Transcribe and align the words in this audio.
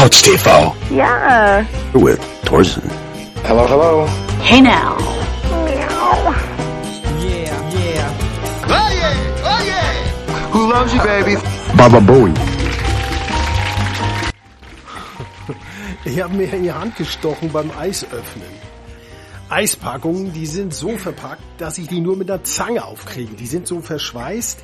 Couch 0.00 0.22
TV 0.22 0.74
Ja. 0.90 1.62
with 1.92 2.18
Thorsten. 2.46 2.88
Hello, 3.44 3.66
hello. 3.66 4.06
Hey 4.40 4.62
now. 4.62 4.96
Who 10.52 10.72
loves 10.72 10.94
you, 10.94 11.02
baby? 11.02 11.36
Baba 11.76 12.00
Bowie. 12.00 12.32
Ich 16.06 16.18
habe 16.22 16.34
mir 16.34 16.50
in 16.54 16.62
die 16.62 16.72
Hand 16.72 16.96
gestochen 16.96 17.52
beim 17.52 17.70
Eisöffnen. 17.78 18.48
Eispackungen, 19.50 20.32
die 20.32 20.46
sind 20.46 20.72
so 20.72 20.96
verpackt, 20.96 21.42
dass 21.58 21.76
ich 21.76 21.88
die 21.88 22.00
nur 22.00 22.16
mit 22.16 22.30
einer 22.30 22.42
Zange 22.42 22.86
aufkriege. 22.86 23.34
Die 23.34 23.46
sind 23.46 23.66
so 23.66 23.82
verschweißt. 23.82 24.60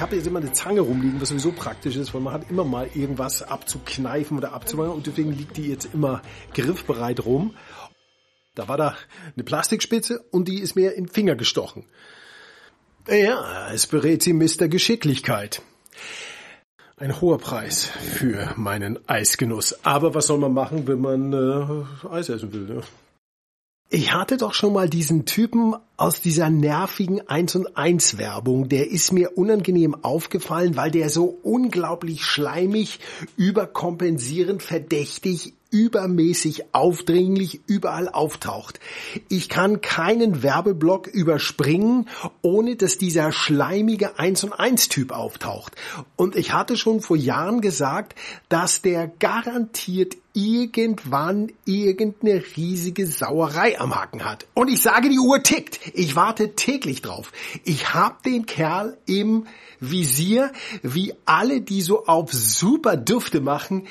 Ich 0.00 0.02
habe 0.02 0.16
jetzt 0.16 0.26
immer 0.26 0.38
eine 0.38 0.54
Zange 0.54 0.80
rumliegen, 0.80 1.20
was 1.20 1.28
sowieso 1.28 1.52
praktisch 1.52 1.96
ist, 1.96 2.14
weil 2.14 2.22
man 2.22 2.32
hat 2.32 2.50
immer 2.50 2.64
mal 2.64 2.88
irgendwas 2.94 3.42
abzukneifen 3.42 4.38
oder 4.38 4.54
abzumachen 4.54 4.92
und 4.92 5.06
deswegen 5.06 5.30
liegt 5.30 5.58
die 5.58 5.68
jetzt 5.68 5.90
immer 5.92 6.22
griffbereit 6.54 7.26
rum. 7.26 7.54
Da 8.54 8.66
war 8.66 8.78
da 8.78 8.96
eine 9.34 9.44
Plastikspitze 9.44 10.24
und 10.30 10.48
die 10.48 10.60
ist 10.60 10.74
mir 10.74 10.94
im 10.94 11.06
Finger 11.06 11.36
gestochen. 11.36 11.84
Ja, 13.08 13.70
es 13.74 13.86
berät 13.86 14.22
sie 14.22 14.32
Mr. 14.32 14.68
Geschicklichkeit. 14.68 15.60
Ein 16.96 17.20
hoher 17.20 17.36
Preis 17.36 17.84
für 17.84 18.54
meinen 18.56 19.06
Eisgenuss. 19.06 19.84
Aber 19.84 20.14
was 20.14 20.28
soll 20.28 20.38
man 20.38 20.54
machen, 20.54 20.88
wenn 20.88 21.02
man 21.02 21.34
äh, 21.34 22.08
Eis 22.08 22.30
essen 22.30 22.54
will? 22.54 22.76
Ne? 22.76 22.80
Ich 23.92 24.14
hatte 24.14 24.36
doch 24.36 24.54
schon 24.54 24.72
mal 24.72 24.88
diesen 24.88 25.26
Typen 25.26 25.74
aus 25.96 26.20
dieser 26.20 26.48
nervigen 26.48 27.26
1 27.26 27.56
und 27.56 27.76
1 27.76 28.18
Werbung. 28.18 28.68
Der 28.68 28.88
ist 28.88 29.10
mir 29.10 29.36
unangenehm 29.36 29.96
aufgefallen, 30.04 30.76
weil 30.76 30.92
der 30.92 31.10
so 31.10 31.40
unglaublich 31.42 32.24
schleimig, 32.24 33.00
überkompensierend, 33.36 34.62
verdächtig, 34.62 35.54
übermäßig 35.70 36.74
aufdringlich 36.74 37.60
überall 37.66 38.08
auftaucht. 38.08 38.80
Ich 39.28 39.48
kann 39.48 39.80
keinen 39.80 40.42
Werbeblock 40.42 41.06
überspringen, 41.06 42.08
ohne 42.42 42.76
dass 42.76 42.98
dieser 42.98 43.32
schleimige 43.32 44.18
1 44.18 44.44
und 44.44 44.52
1 44.52 44.88
Typ 44.88 45.12
auftaucht. 45.12 45.76
Und 46.16 46.36
ich 46.36 46.52
hatte 46.52 46.76
schon 46.76 47.00
vor 47.00 47.16
Jahren 47.16 47.60
gesagt, 47.60 48.14
dass 48.48 48.82
der 48.82 49.06
garantiert 49.06 50.16
irgendwann 50.32 51.52
irgendeine 51.64 52.42
riesige 52.56 53.06
Sauerei 53.06 53.80
am 53.80 53.94
Haken 53.94 54.24
hat. 54.24 54.46
Und 54.54 54.68
ich 54.68 54.80
sage, 54.80 55.08
die 55.08 55.18
Uhr 55.18 55.42
tickt. 55.42 55.80
Ich 55.94 56.14
warte 56.14 56.54
täglich 56.54 57.02
drauf. 57.02 57.32
Ich 57.64 57.94
hab 57.94 58.22
den 58.22 58.46
Kerl 58.46 58.96
im 59.06 59.46
Visier, 59.80 60.52
wie 60.82 61.14
alle, 61.24 61.62
die 61.62 61.80
so 61.80 62.06
auf 62.06 62.32
super 62.32 62.96
Düfte 62.96 63.40
machen, 63.40 63.86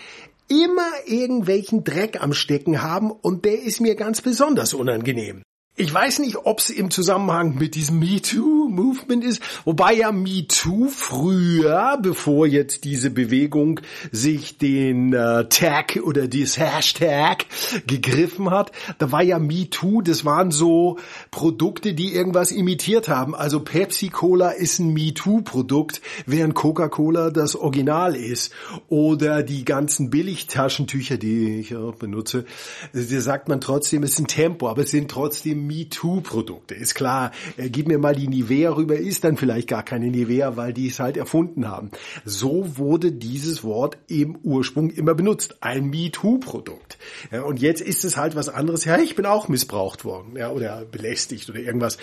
immer 0.50 0.90
irgendwelchen 1.06 1.84
Dreck 1.84 2.22
am 2.22 2.34
Stecken 2.34 2.82
haben 2.82 3.12
und 3.12 3.46
der 3.46 3.62
ist 3.62 3.80
mir 3.80 3.96
ganz 3.96 4.22
besonders 4.22 4.74
unangenehm. 4.74 5.44
Ich 5.82 5.94
weiß 5.94 6.20
nicht, 6.20 6.36
ob 6.44 6.60
es 6.60 6.72
im 6.72 6.92
Zusammenhang 6.92 7.56
mit 7.56 7.74
diesem 7.74 8.00
MeToo-Movement 8.00 9.24
ist, 9.24 9.42
wobei 9.64 9.94
ja 9.94 10.12
MeToo 10.12 10.90
früher, 10.90 11.98
bevor 12.02 12.48
jetzt 12.48 12.84
diese 12.84 13.10
Bewegung 13.10 13.80
sich 14.12 14.58
den 14.58 15.14
äh, 15.14 15.48
Tag 15.48 15.98
oder 16.04 16.28
das 16.28 16.58
Hashtag 16.58 17.46
gegriffen 17.88 18.50
hat, 18.50 18.74
da 18.98 19.14
war 19.14 19.24
ja 19.24 19.40
MeToo, 19.40 20.02
das 20.02 20.26
waren 20.26 20.52
so 20.52 20.98
Produkte, 21.32 21.94
die 21.94 22.14
irgendwas 22.14 22.52
imitiert 22.52 23.08
haben. 23.08 23.34
Also 23.34 23.62
Pepsi-Cola 23.62 24.50
ist 24.50 24.80
ein 24.80 24.92
MeToo-Produkt, 24.92 26.02
während 26.26 26.56
Coca-Cola 26.56 27.30
das 27.30 27.56
Original 27.56 28.18
ist. 28.18 28.52
Oder 28.90 29.44
die 29.44 29.64
ganzen 29.64 30.10
Billigtaschentücher, 30.10 31.16
die 31.16 31.62
ich 31.62 31.74
auch 31.78 31.96
benutze, 31.96 32.44
da 32.92 33.22
sagt 33.22 33.48
man 33.48 33.62
trotzdem, 33.62 34.04
es 34.04 34.12
ist 34.12 34.20
ein 34.20 34.28
Tempo, 34.28 34.68
aber 34.68 34.82
es 34.82 34.92
sind 34.92 35.10
trotzdem 35.10 35.69
MeToo-Produkte. 35.70 36.76
Ist 36.76 36.96
klar, 36.96 37.32
äh, 37.58 37.70
gib 37.70 37.88
mir 37.88 38.00
mal 38.00 38.16
die 38.16 38.28
Nivea 38.28 38.72
rüber, 38.72 38.98
ist 38.98 39.24
dann 39.24 39.38
vielleicht 39.38 39.68
gar 39.68 39.84
keine 39.84 40.08
Nivea, 40.08 40.58
weil 40.58 40.74
die 40.74 40.88
es 40.88 41.00
halt 41.00 41.16
erfunden 41.16 41.68
haben. 41.68 41.92
So 42.26 42.78
wurde 42.78 43.12
dieses 43.12 43.64
Wort 43.64 43.98
im 44.08 44.36
Ursprung 44.44 44.90
immer 44.90 45.14
benutzt. 45.14 45.58
Ein 45.62 45.90
MeToo-Produkt. 45.90 46.98
Ja, 47.32 47.44
und 47.44 47.62
jetzt 47.62 47.82
ist 47.82 48.04
es 48.04 48.18
halt 48.18 48.36
was 48.36 48.50
anderes. 48.50 48.86
Ja, 48.86 48.98
ich 48.98 49.16
bin 49.16 49.26
auch 49.26 49.48
missbraucht 49.48 50.04
worden. 50.04 50.36
Ja, 50.36 50.52
oder 50.52 50.86
belästigt 50.86 51.50
oder 51.50 51.60
irgendwas. 51.60 51.98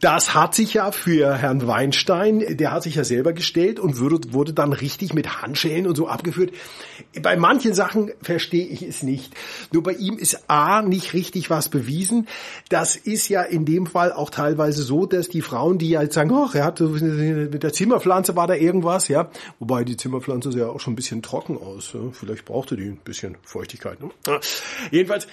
Das 0.00 0.34
hat 0.34 0.54
sich 0.54 0.74
ja 0.74 0.90
für 0.92 1.36
Herrn 1.36 1.66
Weinstein, 1.66 2.56
der 2.56 2.72
hat 2.72 2.82
sich 2.82 2.96
ja 2.96 3.04
selber 3.04 3.32
gestellt 3.32 3.78
und 3.78 4.00
wurde, 4.00 4.32
wurde 4.32 4.52
dann 4.52 4.72
richtig 4.72 5.14
mit 5.14 5.42
Handschellen 5.42 5.86
und 5.86 5.96
so 5.96 6.08
abgeführt. 6.08 6.52
Bei 7.22 7.36
manchen 7.36 7.74
Sachen 7.74 8.10
verstehe 8.22 8.66
ich 8.66 8.82
es 8.82 9.02
nicht. 9.02 9.32
Nur 9.72 9.82
bei 9.82 9.92
ihm 9.92 10.18
ist 10.18 10.50
A 10.50 10.82
nicht 10.82 11.14
richtig 11.14 11.50
was 11.50 11.68
bewiesen. 11.68 12.26
Das 12.68 12.95
ist 12.96 13.28
ja 13.28 13.42
in 13.42 13.64
dem 13.64 13.86
Fall 13.86 14.12
auch 14.12 14.30
teilweise 14.30 14.82
so, 14.82 15.06
dass 15.06 15.28
die 15.28 15.42
Frauen, 15.42 15.78
die 15.78 15.96
halt 15.98 16.12
sagen, 16.12 16.32
ach, 16.32 16.54
er 16.54 16.64
hatte 16.64 16.84
mit 16.84 17.62
der 17.62 17.72
Zimmerpflanze 17.72 18.36
war 18.36 18.46
da 18.46 18.54
irgendwas, 18.54 19.08
ja. 19.08 19.30
Wobei 19.58 19.84
die 19.84 19.96
Zimmerpflanze 19.96 20.52
sah 20.52 20.58
ja 20.58 20.68
auch 20.68 20.80
schon 20.80 20.92
ein 20.92 20.96
bisschen 20.96 21.22
trocken 21.22 21.58
aus. 21.58 21.92
Ja? 21.94 22.00
Vielleicht 22.12 22.44
brauchte 22.44 22.76
die 22.76 22.86
ein 22.86 22.98
bisschen 22.98 23.36
Feuchtigkeit. 23.42 23.98
Ne? 24.00 24.10
Jedenfalls, 24.90 25.26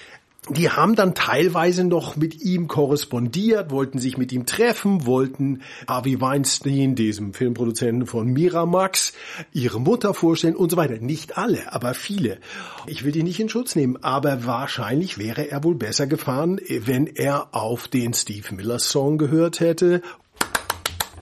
die 0.50 0.68
haben 0.68 0.94
dann 0.94 1.14
teilweise 1.14 1.84
noch 1.84 2.16
mit 2.16 2.42
ihm 2.42 2.68
korrespondiert, 2.68 3.70
wollten 3.70 3.98
sich 3.98 4.18
mit 4.18 4.30
ihm 4.30 4.44
treffen, 4.44 5.06
wollten 5.06 5.62
Harvey 5.88 6.20
Weinstein, 6.20 6.94
diesem 6.94 7.32
Filmproduzenten 7.32 8.06
von 8.06 8.26
Miramax, 8.30 9.14
ihre 9.52 9.80
Mutter 9.80 10.12
vorstellen 10.12 10.54
und 10.54 10.70
so 10.70 10.76
weiter. 10.76 10.98
Nicht 10.98 11.38
alle, 11.38 11.72
aber 11.72 11.94
viele. 11.94 12.38
Ich 12.86 13.04
will 13.04 13.12
die 13.12 13.22
nicht 13.22 13.40
in 13.40 13.48
Schutz 13.48 13.74
nehmen, 13.74 13.96
aber 14.02 14.44
wahrscheinlich 14.44 15.16
wäre 15.16 15.50
er 15.50 15.64
wohl 15.64 15.76
besser 15.76 16.06
gefahren, 16.06 16.60
wenn 16.68 17.06
er 17.06 17.54
auf 17.54 17.88
den 17.88 18.12
Steve 18.12 18.54
Miller 18.54 18.78
Song 18.78 19.16
gehört 19.16 19.60
hätte. 19.60 20.02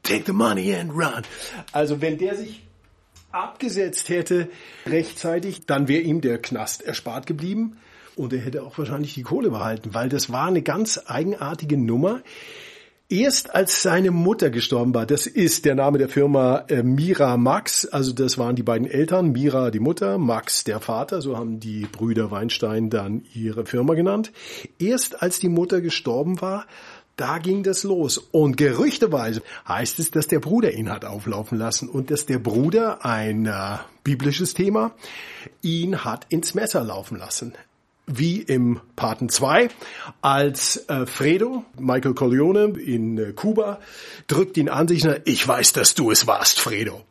Take 0.02 0.24
the 0.26 0.32
money 0.32 0.74
and 0.74 0.90
run. 0.90 1.22
Also 1.70 2.00
wenn 2.00 2.18
der 2.18 2.34
sich 2.34 2.64
abgesetzt 3.30 4.08
hätte 4.08 4.48
rechtzeitig, 4.84 5.64
dann 5.66 5.86
wäre 5.86 6.02
ihm 6.02 6.20
der 6.20 6.38
Knast 6.38 6.82
erspart 6.82 7.26
geblieben. 7.26 7.76
Und 8.16 8.32
er 8.32 8.40
hätte 8.40 8.62
auch 8.62 8.76
wahrscheinlich 8.76 9.14
die 9.14 9.22
Kohle 9.22 9.50
behalten, 9.50 9.94
weil 9.94 10.08
das 10.08 10.30
war 10.30 10.46
eine 10.46 10.62
ganz 10.62 11.00
eigenartige 11.06 11.76
Nummer. 11.76 12.20
Erst 13.08 13.54
als 13.54 13.82
seine 13.82 14.10
Mutter 14.10 14.48
gestorben 14.48 14.94
war, 14.94 15.04
das 15.04 15.26
ist 15.26 15.66
der 15.66 15.74
Name 15.74 15.98
der 15.98 16.08
Firma 16.08 16.64
äh, 16.68 16.82
Mira 16.82 17.36
Max, 17.36 17.84
also 17.84 18.12
das 18.12 18.38
waren 18.38 18.56
die 18.56 18.62
beiden 18.62 18.86
Eltern, 18.86 19.32
Mira 19.32 19.70
die 19.70 19.80
Mutter, 19.80 20.16
Max 20.16 20.64
der 20.64 20.80
Vater, 20.80 21.20
so 21.20 21.36
haben 21.36 21.60
die 21.60 21.86
Brüder 21.92 22.30
Weinstein 22.30 22.88
dann 22.88 23.24
ihre 23.34 23.66
Firma 23.66 23.92
genannt. 23.92 24.32
Erst 24.78 25.20
als 25.22 25.38
die 25.38 25.50
Mutter 25.50 25.82
gestorben 25.82 26.40
war, 26.40 26.64
da 27.16 27.36
ging 27.36 27.62
das 27.62 27.82
los. 27.82 28.16
Und 28.16 28.56
gerüchteweise 28.56 29.42
heißt 29.68 29.98
es, 29.98 30.10
dass 30.10 30.26
der 30.26 30.40
Bruder 30.40 30.72
ihn 30.72 30.88
hat 30.88 31.04
auflaufen 31.04 31.58
lassen 31.58 31.90
und 31.90 32.10
dass 32.10 32.24
der 32.24 32.38
Bruder, 32.38 33.04
ein 33.04 33.44
äh, 33.44 33.76
biblisches 34.04 34.54
Thema, 34.54 34.92
ihn 35.60 36.02
hat 36.02 36.24
ins 36.30 36.54
Messer 36.54 36.82
laufen 36.82 37.18
lassen 37.18 37.52
wie 38.06 38.40
im 38.40 38.80
Paten 38.96 39.28
2, 39.28 39.68
als 40.20 40.88
äh, 40.88 41.06
Fredo, 41.06 41.64
Michael 41.78 42.14
Corleone 42.14 42.74
in 42.78 43.18
äh, 43.18 43.32
Kuba, 43.32 43.78
drückt 44.26 44.56
ihn 44.56 44.68
an 44.68 44.88
sich, 44.88 45.04
ich 45.24 45.46
weiß, 45.46 45.72
dass 45.72 45.94
du 45.94 46.10
es 46.10 46.26
warst, 46.26 46.60
Fredo. 46.60 47.02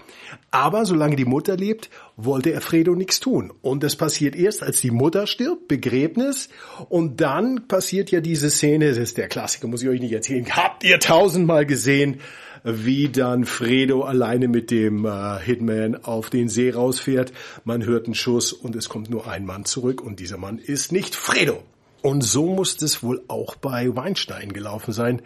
Aber 0.51 0.85
solange 0.85 1.15
die 1.15 1.25
Mutter 1.25 1.55
lebt, 1.55 1.89
wollte 2.17 2.51
er 2.51 2.61
Fredo 2.61 2.93
nichts 2.93 3.19
tun. 3.21 3.53
Und 3.61 3.83
das 3.83 3.95
passiert 3.95 4.35
erst, 4.35 4.63
als 4.63 4.81
die 4.81 4.91
Mutter 4.91 5.27
stirbt, 5.27 5.69
Begräbnis. 5.69 6.49
Und 6.89 7.21
dann 7.21 7.67
passiert 7.67 8.11
ja 8.11 8.19
diese 8.19 8.49
Szene, 8.49 8.89
das 8.89 8.97
ist 8.97 9.17
der 9.17 9.29
Klassiker, 9.29 9.67
muss 9.67 9.81
ich 9.81 9.89
euch 9.89 10.01
nicht 10.01 10.11
erzählen, 10.11 10.45
habt 10.55 10.83
ihr 10.83 10.99
tausendmal 10.99 11.65
gesehen, 11.65 12.19
wie 12.63 13.09
dann 13.09 13.45
Fredo 13.45 14.03
alleine 14.03 14.47
mit 14.47 14.71
dem 14.71 15.05
äh, 15.05 15.39
Hitman 15.39 15.95
auf 16.03 16.29
den 16.29 16.49
See 16.49 16.71
rausfährt. 16.71 17.33
Man 17.63 17.85
hört 17.85 18.05
einen 18.05 18.15
Schuss 18.15 18.53
und 18.53 18.75
es 18.75 18.89
kommt 18.89 19.09
nur 19.09 19.27
ein 19.27 19.45
Mann 19.45 19.65
zurück 19.65 20.01
und 20.01 20.19
dieser 20.19 20.37
Mann 20.37 20.57
ist 20.57 20.91
nicht 20.91 21.15
Fredo. 21.15 21.63
Und 22.01 22.21
so 22.21 22.47
muss 22.47 22.81
es 22.81 23.03
wohl 23.03 23.23
auch 23.27 23.55
bei 23.55 23.95
Weinstein 23.95 24.53
gelaufen 24.53 24.91
sein. 24.91 25.21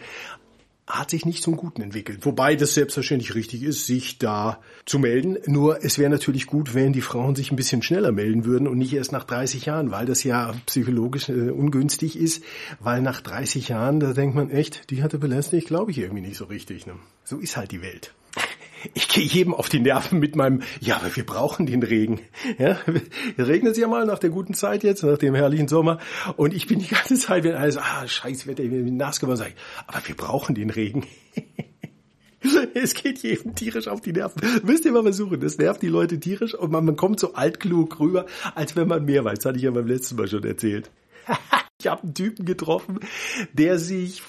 Hat 0.88 1.10
sich 1.10 1.26
nicht 1.26 1.42
zum 1.42 1.58
Guten 1.58 1.82
entwickelt. 1.82 2.26
Wobei 2.26 2.56
das 2.56 2.76
selbstverständlich 2.76 3.34
richtig 3.34 3.64
ist, 3.64 3.88
sich 3.88 4.20
da 4.20 4.62
zu 4.86 5.00
melden. 5.00 5.38
Nur 5.48 5.84
es 5.84 5.98
wäre 5.98 6.12
natürlich 6.12 6.46
gut, 6.46 6.76
wenn 6.76 6.94
die 6.94 7.02
Frauen 7.02 7.36
sich 7.36 7.52
ein 7.52 7.56
bisschen 7.56 7.82
schneller 7.82 8.12
melden 8.12 8.46
würden 8.46 8.68
und 8.68 8.78
nicht 8.78 8.94
erst 8.94 9.12
nach 9.12 9.24
30 9.24 9.66
Jahren, 9.66 9.90
weil 9.90 10.06
das 10.06 10.24
ja 10.24 10.54
psychologisch 10.68 11.30
äh, 11.30 11.50
ungünstig 11.50 12.16
ist. 12.16 12.44
Weil 12.80 13.02
nach 13.02 13.22
30 13.22 13.70
Jahren, 13.70 14.00
da 14.00 14.14
denkt 14.14 14.36
man 14.36 14.52
echt, 14.52 14.92
die 14.92 15.02
hatte 15.02 15.18
belästigt, 15.18 15.68
glaube 15.68 15.90
ich 15.90 15.98
irgendwie 15.98 16.22
nicht 16.22 16.38
so 16.38 16.46
richtig. 16.46 16.86
Ne? 16.86 16.94
So 17.24 17.40
ist 17.40 17.58
halt 17.58 17.72
die 17.72 17.82
Welt. 17.82 18.14
Ich 18.94 19.08
gehe 19.08 19.24
jedem 19.24 19.54
auf 19.54 19.70
die 19.70 19.80
Nerven 19.80 20.20
mit 20.20 20.36
meinem, 20.36 20.62
ja, 20.80 20.98
aber 20.98 21.16
wir 21.16 21.26
brauchen 21.26 21.66
den 21.66 21.84
Regen. 21.84 22.22
Ja, 22.58 22.78
regnet 23.38 23.74
es 23.74 23.78
ja 23.78 23.88
mal 23.88 24.06
nach 24.06 24.20
der 24.20 24.30
guten 24.30 24.54
Zeit 24.54 24.84
jetzt, 24.84 25.04
nach 25.04 25.18
dem 25.18 25.36
herrlichen 25.36 25.68
Sommer. 25.68 26.00
Und 26.38 26.54
ich 26.54 26.68
bin 26.68 26.80
die 26.80 26.88
ganze 26.88 27.16
Zeit, 27.16 27.44
wenn 27.44 27.56
alles, 27.56 27.78
ah, 27.78 28.08
scheiß 28.08 28.48
Wetter, 28.48 28.64
ich 28.64 28.70
bin 28.70 28.98
nass 28.98 29.20
geworden, 29.20 29.38
sage 29.38 29.52
ich, 29.56 29.88
aber 29.88 30.08
wir 30.08 30.16
brauchen 30.16 30.56
den 30.56 30.70
Regen. 30.70 31.06
Es 32.76 32.94
geht 32.94 33.24
jedem 33.24 33.56
tierisch 33.56 33.88
auf 33.88 34.02
die 34.02 34.14
Nerven. 34.14 34.40
Müsst 34.64 34.86
ihr 34.86 34.92
mal 34.92 35.02
versuchen. 35.02 35.40
Das 35.40 35.58
nervt 35.58 35.82
die 35.82 35.88
Leute 35.88 36.20
tierisch 36.20 36.54
und 36.54 36.72
man, 36.72 36.86
man 36.86 36.96
kommt 36.96 37.20
so 37.20 37.34
altklug 37.34 38.00
rüber, 38.00 38.28
als 38.54 38.76
wenn 38.76 38.88
man 38.88 39.06
mehr 39.06 39.26
weiß. 39.26 39.40
Das 39.40 39.46
hatte 39.46 39.58
ich 39.58 39.64
ja 39.64 39.72
beim 39.72 39.88
letzten 39.88 40.16
Mal 40.16 40.28
schon 40.28 40.44
erzählt. 40.44 40.92
Ich 41.82 41.88
habe 41.88 42.04
einen 42.04 42.14
Typen 42.14 42.46
getroffen, 42.46 43.02
der 43.52 43.80
sich 43.80 44.24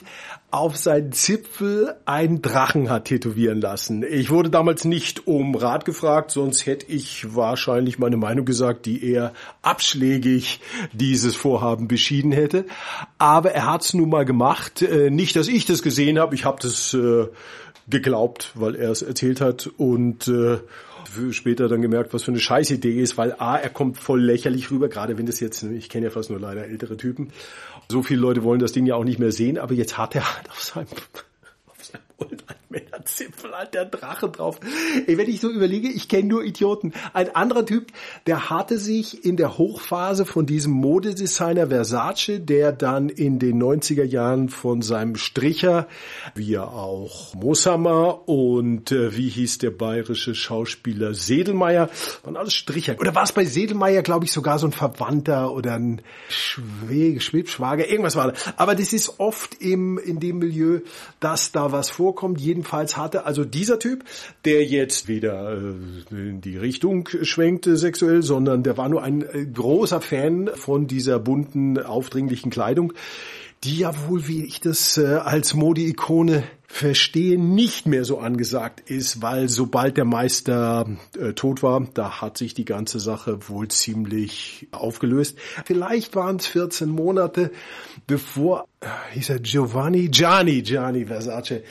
auf 0.51 0.77
seinen 0.77 1.13
Zipfel 1.13 1.95
einen 2.05 2.43
Drachen 2.43 2.91
hat 2.91 3.05
tätowieren 3.05 3.61
lassen. 3.61 4.03
Ich 4.03 4.31
wurde 4.31 4.51
damals 4.51 4.85
nicht 4.85 5.29
um 5.29 5.55
Rat 5.55 5.85
gefragt, 5.85 6.33
sonst 6.33 6.67
hätte 6.67 6.87
ich 6.87 7.37
wahrscheinlich 7.37 8.01
meine 8.01 8.17
Meinung 8.17 8.47
gesagt, 8.47 8.85
die 8.85 9.09
eher 9.09 9.33
abschlägig 9.63 10.61
dieses 10.93 11.37
Vorhaben 11.37 11.87
beschieden 11.87 12.33
hätte. 12.33 12.65
Aber 13.19 13.53
er 13.53 13.67
hat's 13.67 13.95
nun 13.95 14.11
mal 14.11 14.25
gemacht. 14.25 14.83
Äh, 14.83 15.11
nicht, 15.11 15.37
dass 15.37 15.47
ich 15.47 15.67
das 15.67 15.83
gesehen 15.83 16.19
habe. 16.19 16.35
Ich 16.35 16.45
habe 16.45 16.59
das 16.61 16.95
äh, 16.95 17.27
geglaubt, 17.89 18.53
weil 18.55 18.75
er 18.75 18.91
es 18.91 19.03
erzählt 19.03 19.41
hat 19.41 19.67
und 19.77 20.29
äh, 20.29 20.59
später 21.31 21.69
dann 21.69 21.83
gemerkt, 21.83 22.13
was 22.13 22.25
für 22.25 22.33
eine 22.33 22.41
Scheißidee 22.41 23.01
ist, 23.01 23.17
weil 23.17 23.35
A, 23.39 23.57
er 23.57 23.71
kommt 23.71 23.99
voll 23.99 24.23
lächerlich 24.23 24.71
rüber, 24.71 24.89
gerade 24.89 25.19
wenn 25.19 25.27
das 25.27 25.41
jetzt, 25.41 25.63
ich 25.63 25.89
kenne 25.89 26.07
ja 26.07 26.11
fast 26.11 26.31
nur 26.31 26.41
leider 26.41 26.67
ältere 26.67 26.97
Typen. 26.97 27.31
So 27.89 28.03
viele 28.03 28.21
Leute 28.21 28.43
wollen 28.43 28.59
das 28.59 28.73
Ding 28.73 28.87
ja 28.87 28.97
auch 28.97 29.05
nicht 29.05 29.19
mehr 29.19 29.33
sehen, 29.33 29.59
aber 29.59 29.75
jetzt 29.75 29.97
hat 29.97 30.15
er 30.15 30.37
halt 30.37 30.51
auf 30.51 30.63
seinem, 30.63 30.89
auf 31.67 31.85
seinem 31.85 32.03
Zipfel 33.07 33.51
der 33.73 33.87
Drache 33.87 34.29
drauf. 34.29 34.61
Ey, 35.07 35.17
wenn 35.19 35.29
ich 35.29 35.41
so 35.41 35.51
überlege, 35.51 35.89
ich 35.89 36.09
kenne 36.09 36.29
nur 36.29 36.45
Idioten. 36.45 36.93
Ein 37.13 37.35
anderer 37.35 37.65
Typ, 37.65 37.93
der 38.27 38.51
hatte 38.51 38.79
sich 38.79 39.25
in 39.25 39.37
der 39.37 39.59
Hochphase 39.59 40.27
von 40.27 40.47
diesem 40.47 40.73
Modedesigner 40.73 41.69
Versace, 41.69 42.41
der 42.41 42.73
dann 42.73 43.09
in 43.09 43.39
den 43.39 43.63
90er 43.63 44.05
Jahren 44.05 44.49
von 44.49 44.83
seinem 44.83 45.17
Stricher, 45.17 45.89
wie 46.35 46.59
auch 46.59 47.35
Moshammer 47.35 48.29
und 48.29 48.93
äh, 48.93 49.17
wie 49.17 49.29
hieß 49.29 49.59
der 49.59 49.71
bayerische 49.71 50.35
Schauspieler 50.35 51.15
Sedelmeier, 51.15 51.89
waren 52.25 52.37
alles 52.37 52.55
Stricher. 52.55 52.97
Oder 52.99 53.15
war 53.15 53.25
es 53.25 53.33
bei 53.33 53.45
Sedelmeier, 53.45 54.03
glaube 54.03 54.25
ich, 54.25 54.33
sogar 54.33 54.59
so 54.59 54.67
ein 54.67 54.73
Verwandter 54.73 55.53
oder 55.53 55.75
ein 55.75 56.03
Schwä 56.29 57.21
Schwibschwager, 57.21 57.89
irgendwas 57.89 58.17
war 58.17 58.33
da. 58.33 58.39
Aber 58.57 58.75
das 58.75 58.93
ist 58.93 59.19
oft 59.19 59.55
im, 59.61 59.99
in 59.99 60.21
dem 60.21 60.39
Milieu, 60.39 60.81
dass 61.21 61.53
da 61.53 61.73
was 61.73 61.91
vorkommt. 61.91 62.41
Jedenfalls 62.41 62.96
hatte. 62.97 63.27
Also 63.27 63.45
dieser 63.45 63.79
Typ, 63.79 64.05
der 64.45 64.65
jetzt 64.65 65.09
weder 65.09 65.53
äh, 65.53 66.15
in 66.15 66.41
die 66.41 66.57
Richtung 66.57 67.09
schwenkte 67.23 67.77
sexuell, 67.77 68.23
sondern 68.23 68.63
der 68.63 68.77
war 68.77 68.89
nur 68.89 69.03
ein 69.03 69.23
äh, 69.23 69.47
großer 69.47 70.01
Fan 70.01 70.51
von 70.55 70.87
dieser 70.87 71.19
bunten, 71.19 71.79
aufdringlichen 71.79 72.51
Kleidung, 72.51 72.93
die 73.65 73.79
ja 73.79 73.93
wohl, 74.09 74.29
wie 74.29 74.45
ich 74.45 74.61
das 74.61 74.99
äh, 74.99 75.07
als 75.07 75.55
Mode-Ikone 75.55 76.45
Verstehen 76.69 77.55
nicht 77.55 77.87
mehr 77.87 78.05
so 78.05 78.19
angesagt 78.19 78.91
ist, 78.91 79.23
weil 79.23 79.49
sobald 79.49 79.97
der 79.97 80.05
Meister 80.05 80.87
äh, 81.19 81.33
tot 81.33 81.63
war, 81.63 81.87
da 81.95 82.21
hat 82.21 82.37
sich 82.37 82.55
die 82.55 82.65
ganze 82.65 82.99
Sache 82.99 83.49
wohl 83.49 83.69
ziemlich 83.69 84.67
aufgelöst. 84.73 85.39
Vielleicht 85.65 86.17
waren 86.17 86.37
es 86.37 86.47
14 86.47 86.89
Monate, 86.89 87.53
bevor 88.07 88.67
äh, 88.81 88.87
hieß 89.13 89.31
er 89.31 89.39
Giovanni, 89.39 90.09
Gianni, 90.09 90.63
Gianni 90.63 91.07
Versace 91.07 91.63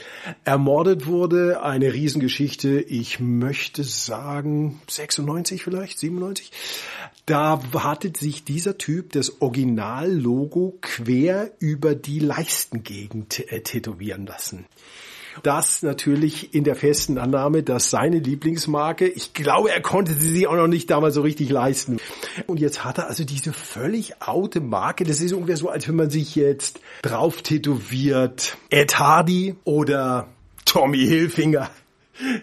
ermordet 0.44 1.06
wurde. 1.06 1.62
Eine 1.62 1.94
Riesengeschichte. 1.94 2.80
Ich 2.80 3.19
möchte 3.19 3.83
sagen 3.83 4.80
96 4.88 5.63
vielleicht, 5.63 6.00
97. 6.00 6.51
Da 7.25 7.60
hatte 7.74 8.12
sich 8.16 8.44
dieser 8.44 8.77
Typ 8.77 9.12
das 9.13 9.42
Originallogo 9.42 10.77
quer 10.81 11.51
über 11.60 11.95
die 11.95 12.19
Leistengegend 12.19 13.51
äh, 13.51 13.62
tätowieren 13.62 14.27
lassen. 14.27 14.66
Das 15.44 15.81
natürlich 15.81 16.54
in 16.54 16.63
der 16.63 16.75
festen 16.75 17.18
Annahme, 17.18 17.63
dass 17.63 17.89
seine 17.89 18.19
Lieblingsmarke, 18.19 19.07
ich 19.07 19.33
glaube, 19.33 19.72
er 19.72 19.81
konnte 19.81 20.13
sie 20.13 20.30
sich 20.30 20.48
auch 20.48 20.56
noch 20.56 20.68
nicht 20.68 20.89
damals 20.89 21.16
so 21.16 21.22
richtig 21.22 21.50
leisten. 21.50 21.98
Und 22.48 22.60
jetzt 22.60 22.86
hat 22.86 23.00
er 23.00 23.07
also 23.07 23.25
diese 23.25 23.51
völlig 23.51 24.21
oute 24.21 24.62
Marke. 24.62 25.04
Das 25.04 25.19
ist 25.19 25.33
ungefähr 25.33 25.57
so, 25.57 25.69
als 25.69 25.88
wenn 25.88 25.95
man 25.95 26.10
sich 26.10 26.36
jetzt 26.36 26.80
drauf 27.01 27.42
tätowiert 27.42 28.57
Ed 28.69 28.98
Hardy 28.98 29.56
oder 29.63 30.30
Tommy 30.63 31.06
Hilfinger. 31.06 31.69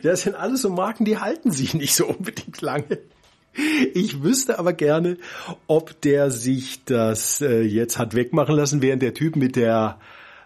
Das 0.03 0.23
sind 0.23 0.35
alles 0.35 0.63
so 0.63 0.71
Marken, 0.71 1.05
die 1.05 1.19
halten 1.19 1.51
sich 1.51 1.73
nicht 1.73 1.95
so 1.95 2.07
unbedingt 2.07 2.61
lange. 2.61 2.99
Ich 3.95 4.23
wüsste 4.23 4.59
aber 4.59 4.73
gerne, 4.73 5.19
ob 5.67 6.01
der 6.01 6.31
sich 6.31 6.85
das 6.85 7.41
äh, 7.41 7.61
jetzt 7.63 7.99
hat 7.99 8.15
wegmachen 8.15 8.57
lassen, 8.57 8.83
während 8.83 9.03
der 9.03 9.15
Typ 9.15 9.37
mit 9.37 9.57
der 9.57 9.99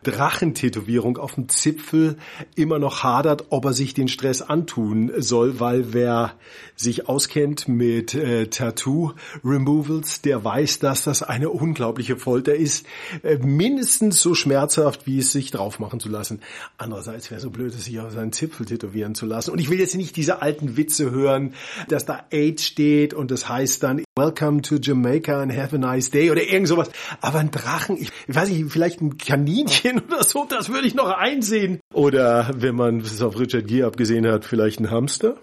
Drachentätowierung 0.06 1.19
auf 1.19 1.35
dem 1.35 1.49
Zipfel 1.49 2.17
immer 2.55 2.79
noch 2.79 3.03
hadert, 3.03 3.47
ob 3.50 3.64
er 3.64 3.73
sich 3.73 3.93
den 3.93 4.06
Stress 4.06 4.41
antun 4.41 5.11
soll, 5.19 5.58
weil 5.58 5.93
wer 5.93 6.35
sich 6.76 7.08
auskennt 7.08 7.67
mit 7.67 8.14
äh, 8.14 8.47
Tattoo 8.47 9.14
Removals, 9.44 10.23
der 10.23 10.44
weiß, 10.44 10.79
dass 10.79 11.03
das 11.03 11.25
eine 11.25 11.50
unglaubliche 11.50 12.17
Folter 12.17 12.55
ist, 12.55 12.87
äh, 13.25 13.38
mindestens 13.38 14.20
so 14.20 14.35
schmerzhaft, 14.35 15.06
wie 15.06 15.19
es 15.19 15.32
sich 15.32 15.50
drauf 15.50 15.81
machen 15.81 15.99
zu 15.99 16.08
lassen. 16.08 16.41
Andererseits 16.79 17.31
wäre 17.32 17.41
so 17.41 17.50
blöd, 17.50 17.75
es 17.75 17.87
sich 17.87 17.99
auf 17.99 18.12
seinen 18.12 18.32
Zipfel 18.32 18.64
tätowieren 18.64 19.17
zu 19.17 19.26
lassen. 19.26 19.50
Und 19.50 19.58
ich 19.58 19.70
will 19.70 19.81
jetzt 19.81 19.97
nicht 19.97 20.14
diese 20.14 20.41
alten 20.41 20.76
Witze 20.76 21.11
hören, 21.11 21.55
dass 21.88 22.05
da 22.05 22.26
AIDS 22.31 22.64
steht 22.64 23.12
und 23.12 23.32
das 23.32 23.49
heißt 23.49 23.82
dann 23.82 24.05
Welcome 24.19 24.62
to 24.62 24.76
Jamaica 24.76 25.43
and 25.43 25.55
have 25.55 25.75
a 25.75 25.79
nice 25.79 26.11
day 26.11 26.31
oder 26.31 26.43
irgend 26.43 26.69
sowas. 26.69 26.91
Aber 27.20 27.38
ein 27.38 27.50
Drachen, 27.50 27.99
ich 27.99 28.11
weiß 28.29 28.49
nicht, 28.49 28.70
vielleicht 28.70 29.00
ein 29.00 29.19
Kaninchen 29.19 29.95
oder 29.98 30.25
so, 30.25 30.46
das 30.48 30.69
würde 30.69 30.87
ich 30.87 30.94
noch 30.94 31.10
einsehen. 31.10 31.81
Oder 31.93 32.50
wenn 32.54 32.75
man 32.75 33.00
es 33.00 33.22
auf 33.22 33.38
Richard 33.38 33.66
Gere 33.66 33.87
abgesehen 33.87 34.26
hat, 34.26 34.44
vielleicht 34.44 34.81
ein 34.81 34.90
Hamster 34.90 35.37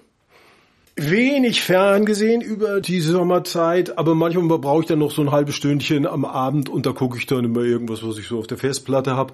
wenig 0.95 1.61
ferngesehen 1.63 2.41
über 2.41 2.79
die 2.79 3.01
Sommerzeit, 3.01 3.97
aber 3.97 4.13
manchmal 4.13 4.59
brauche 4.59 4.81
ich 4.81 4.87
dann 4.87 4.99
noch 4.99 5.11
so 5.11 5.23
ein 5.23 5.31
halbes 5.31 5.55
Stündchen 5.55 6.05
am 6.05 6.23
Abend 6.23 6.69
und 6.69 6.85
da 6.85 6.91
gucke 6.91 7.17
ich 7.17 7.25
dann 7.25 7.45
immer 7.45 7.61
irgendwas, 7.61 8.05
was 8.05 8.17
ich 8.19 8.27
so 8.27 8.37
auf 8.37 8.47
der 8.47 8.57
Festplatte 8.57 9.15
habe. 9.15 9.33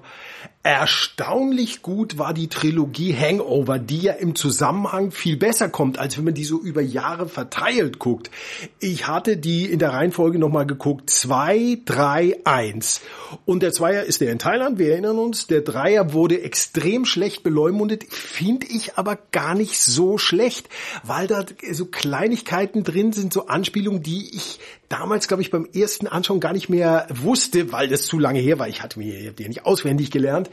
Erstaunlich 0.62 1.80
gut 1.80 2.18
war 2.18 2.34
die 2.34 2.48
Trilogie 2.48 3.16
Hangover, 3.16 3.78
die 3.78 4.02
ja 4.02 4.12
im 4.12 4.34
Zusammenhang 4.34 5.10
viel 5.10 5.38
besser 5.38 5.70
kommt, 5.70 5.98
als 5.98 6.18
wenn 6.18 6.24
man 6.24 6.34
die 6.34 6.44
so 6.44 6.60
über 6.60 6.82
Jahre 6.82 7.30
verteilt 7.30 7.98
guckt. 7.98 8.30
Ich 8.78 9.06
hatte 9.06 9.38
die 9.38 9.64
in 9.64 9.78
der 9.78 9.94
Reihenfolge 9.94 10.38
nochmal 10.38 10.66
geguckt. 10.66 11.08
2, 11.08 11.78
3, 11.86 12.40
1. 12.44 13.00
Und 13.46 13.62
der 13.62 13.72
Zweier 13.72 14.04
ist 14.04 14.20
der 14.20 14.32
in 14.32 14.38
Thailand, 14.38 14.78
wir 14.78 14.92
erinnern 14.92 15.18
uns. 15.18 15.46
Der 15.46 15.62
Dreier 15.62 16.12
wurde 16.12 16.42
extrem 16.42 17.06
schlecht 17.06 17.42
beleumundet, 17.42 18.04
finde 18.12 18.66
ich 18.66 18.98
aber 18.98 19.16
gar 19.32 19.54
nicht 19.54 19.80
so 19.80 20.18
schlecht, 20.18 20.68
weil 21.02 21.26
da 21.26 21.42
so 21.72 21.86
Kleinigkeiten 21.86 22.84
drin 22.84 23.14
sind, 23.14 23.32
so 23.32 23.46
Anspielungen, 23.46 24.02
die 24.02 24.36
ich 24.36 24.60
damals, 24.90 25.28
glaube 25.28 25.42
ich, 25.42 25.50
beim 25.50 25.66
ersten 25.72 26.06
Anschauen 26.06 26.40
gar 26.40 26.52
nicht 26.52 26.68
mehr 26.68 27.06
wusste, 27.08 27.72
weil 27.72 27.88
das 27.88 28.02
zu 28.02 28.18
lange 28.18 28.40
her 28.40 28.58
war. 28.58 28.68
Ich 28.68 28.82
hatte 28.82 28.98
mir 28.98 29.32
die 29.32 29.48
nicht 29.48 29.64
auswendig 29.64 30.10
gelernt. 30.10 30.50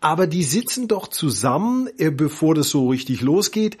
Aber 0.00 0.26
die 0.26 0.44
sitzen 0.44 0.88
doch 0.88 1.08
zusammen, 1.08 1.90
äh, 1.98 2.10
bevor 2.10 2.54
das 2.54 2.70
so 2.70 2.88
richtig 2.88 3.20
losgeht, 3.20 3.76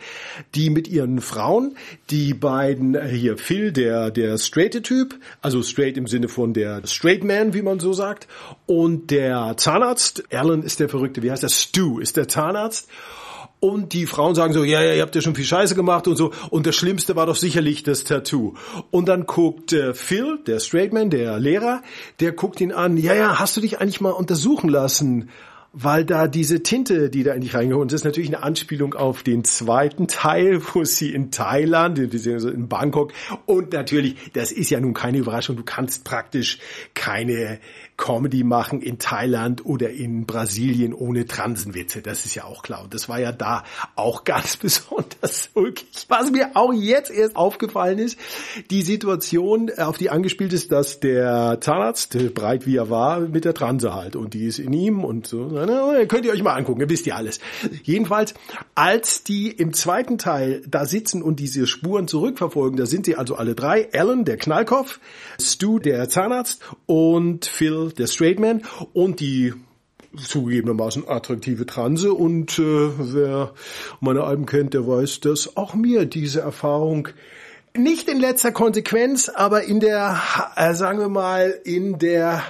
die 0.54 0.68
mit 0.68 0.88
ihren 0.88 1.20
Frauen, 1.20 1.76
die 2.10 2.34
beiden, 2.34 2.96
äh, 2.96 3.08
hier 3.08 3.38
Phil, 3.38 3.72
der, 3.72 4.10
der 4.10 4.36
straighte 4.36 4.82
Typ, 4.82 5.18
also 5.40 5.62
straight 5.62 5.96
im 5.96 6.08
Sinne 6.08 6.28
von 6.28 6.52
der 6.52 6.86
straight 6.86 7.24
man, 7.24 7.54
wie 7.54 7.62
man 7.62 7.78
so 7.78 7.92
sagt, 7.92 8.26
und 8.66 9.10
der 9.12 9.56
Zahnarzt, 9.56 10.24
Alan 10.32 10.64
ist 10.64 10.80
der 10.80 10.88
Verrückte, 10.88 11.22
wie 11.22 11.30
heißt 11.30 11.44
der? 11.44 11.48
Stu 11.48 12.00
ist 12.00 12.16
der 12.16 12.26
Zahnarzt. 12.26 12.88
Und 13.60 13.92
die 13.92 14.06
Frauen 14.06 14.34
sagen 14.34 14.54
so, 14.54 14.64
ja, 14.64 14.82
ja, 14.82 14.94
ihr 14.94 15.02
habt 15.02 15.14
ja 15.14 15.20
schon 15.20 15.34
viel 15.34 15.44
Scheiße 15.44 15.74
gemacht 15.74 16.08
und 16.08 16.16
so. 16.16 16.32
Und 16.48 16.66
das 16.66 16.74
Schlimmste 16.74 17.14
war 17.14 17.26
doch 17.26 17.36
sicherlich 17.36 17.82
das 17.82 18.04
Tattoo. 18.04 18.54
Und 18.90 19.06
dann 19.06 19.26
guckt 19.26 19.74
äh, 19.74 19.92
Phil, 19.92 20.38
der 20.46 20.60
Straightman, 20.60 21.10
der 21.10 21.38
Lehrer, 21.38 21.82
der 22.20 22.32
guckt 22.32 22.60
ihn 22.62 22.72
an, 22.72 22.96
ja, 22.96 23.14
ja, 23.14 23.38
hast 23.38 23.56
du 23.56 23.60
dich 23.60 23.78
eigentlich 23.78 24.00
mal 24.00 24.10
untersuchen 24.10 24.70
lassen? 24.70 25.28
weil 25.72 26.04
da 26.04 26.26
diese 26.26 26.62
Tinte, 26.62 27.10
die 27.10 27.22
da 27.22 27.32
in 27.32 27.42
dich 27.42 27.54
reingeholt 27.54 27.92
ist, 27.92 28.04
natürlich 28.04 28.34
eine 28.34 28.42
Anspielung 28.42 28.94
auf 28.94 29.22
den 29.22 29.44
zweiten 29.44 30.08
Teil, 30.08 30.60
wo 30.74 30.84
sie 30.84 31.12
in 31.12 31.30
Thailand, 31.30 31.98
in 31.98 32.68
Bangkok 32.68 33.12
und 33.46 33.72
natürlich, 33.72 34.16
das 34.32 34.52
ist 34.52 34.70
ja 34.70 34.80
nun 34.80 34.94
keine 34.94 35.18
Überraschung, 35.18 35.56
du 35.56 35.64
kannst 35.64 36.04
praktisch 36.04 36.58
keine 36.94 37.60
Comedy 38.00 38.44
machen 38.44 38.80
in 38.80 38.98
Thailand 38.98 39.66
oder 39.66 39.90
in 39.90 40.24
Brasilien 40.24 40.94
ohne 40.94 41.26
Transenwitze. 41.26 42.00
Das 42.00 42.24
ist 42.24 42.34
ja 42.34 42.44
auch 42.44 42.62
klar. 42.62 42.82
Und 42.82 42.94
das 42.94 43.10
war 43.10 43.20
ja 43.20 43.30
da 43.30 43.62
auch 43.94 44.24
ganz 44.30 44.56
besonders 44.56 45.50
ulkig. 45.54 46.06
Was 46.08 46.30
mir 46.30 46.52
auch 46.54 46.72
jetzt 46.72 47.10
erst 47.10 47.36
aufgefallen 47.36 47.98
ist, 47.98 48.18
die 48.70 48.82
Situation, 48.82 49.70
auf 49.76 49.98
die 49.98 50.08
angespielt 50.08 50.54
ist, 50.54 50.72
dass 50.72 50.98
der 51.00 51.58
Zahnarzt, 51.60 52.16
breit 52.34 52.66
wie 52.66 52.76
er 52.76 52.88
war, 52.88 53.20
mit 53.20 53.44
der 53.44 53.52
Transe 53.52 53.94
halt. 53.94 54.16
Und 54.16 54.32
die 54.32 54.46
ist 54.46 54.58
in 54.58 54.72
ihm 54.72 55.04
und 55.04 55.26
so. 55.26 55.48
Könnt 56.08 56.24
ihr 56.24 56.32
euch 56.32 56.42
mal 56.42 56.54
angucken, 56.54 56.80
ihr 56.80 56.88
wisst 56.88 57.04
ja 57.04 57.16
alles. 57.16 57.38
Jedenfalls, 57.82 58.32
als 58.74 59.24
die 59.24 59.50
im 59.50 59.74
zweiten 59.74 60.16
Teil 60.16 60.62
da 60.66 60.86
sitzen 60.86 61.22
und 61.22 61.38
diese 61.38 61.66
Spuren 61.66 62.08
zurückverfolgen, 62.08 62.78
da 62.78 62.86
sind 62.86 63.04
sie 63.04 63.16
also 63.16 63.34
alle 63.34 63.54
drei. 63.54 63.90
Alan, 63.92 64.24
der 64.24 64.38
Knallkopf, 64.38 65.00
Stu, 65.38 65.78
der 65.78 66.08
Zahnarzt 66.08 66.62
und 66.86 67.44
Phil, 67.44 67.89
der 67.98 68.06
Straight 68.06 68.38
Man 68.40 68.62
und 68.92 69.20
die 69.20 69.54
zugegebenermaßen 70.16 71.08
attraktive 71.08 71.66
Transe. 71.66 72.12
Und 72.12 72.58
äh, 72.58 72.62
wer 72.62 73.52
meine 74.00 74.24
Alben 74.24 74.46
kennt, 74.46 74.74
der 74.74 74.86
weiß, 74.86 75.20
dass 75.20 75.56
auch 75.56 75.74
mir 75.74 76.04
diese 76.06 76.40
Erfahrung 76.40 77.08
nicht 77.76 78.08
in 78.08 78.18
letzter 78.18 78.50
Konsequenz, 78.50 79.28
aber 79.28 79.62
in 79.62 79.80
der, 79.80 80.20
äh, 80.56 80.74
sagen 80.74 80.98
wir 80.98 81.08
mal, 81.08 81.54
in 81.64 81.98
der 81.98 82.42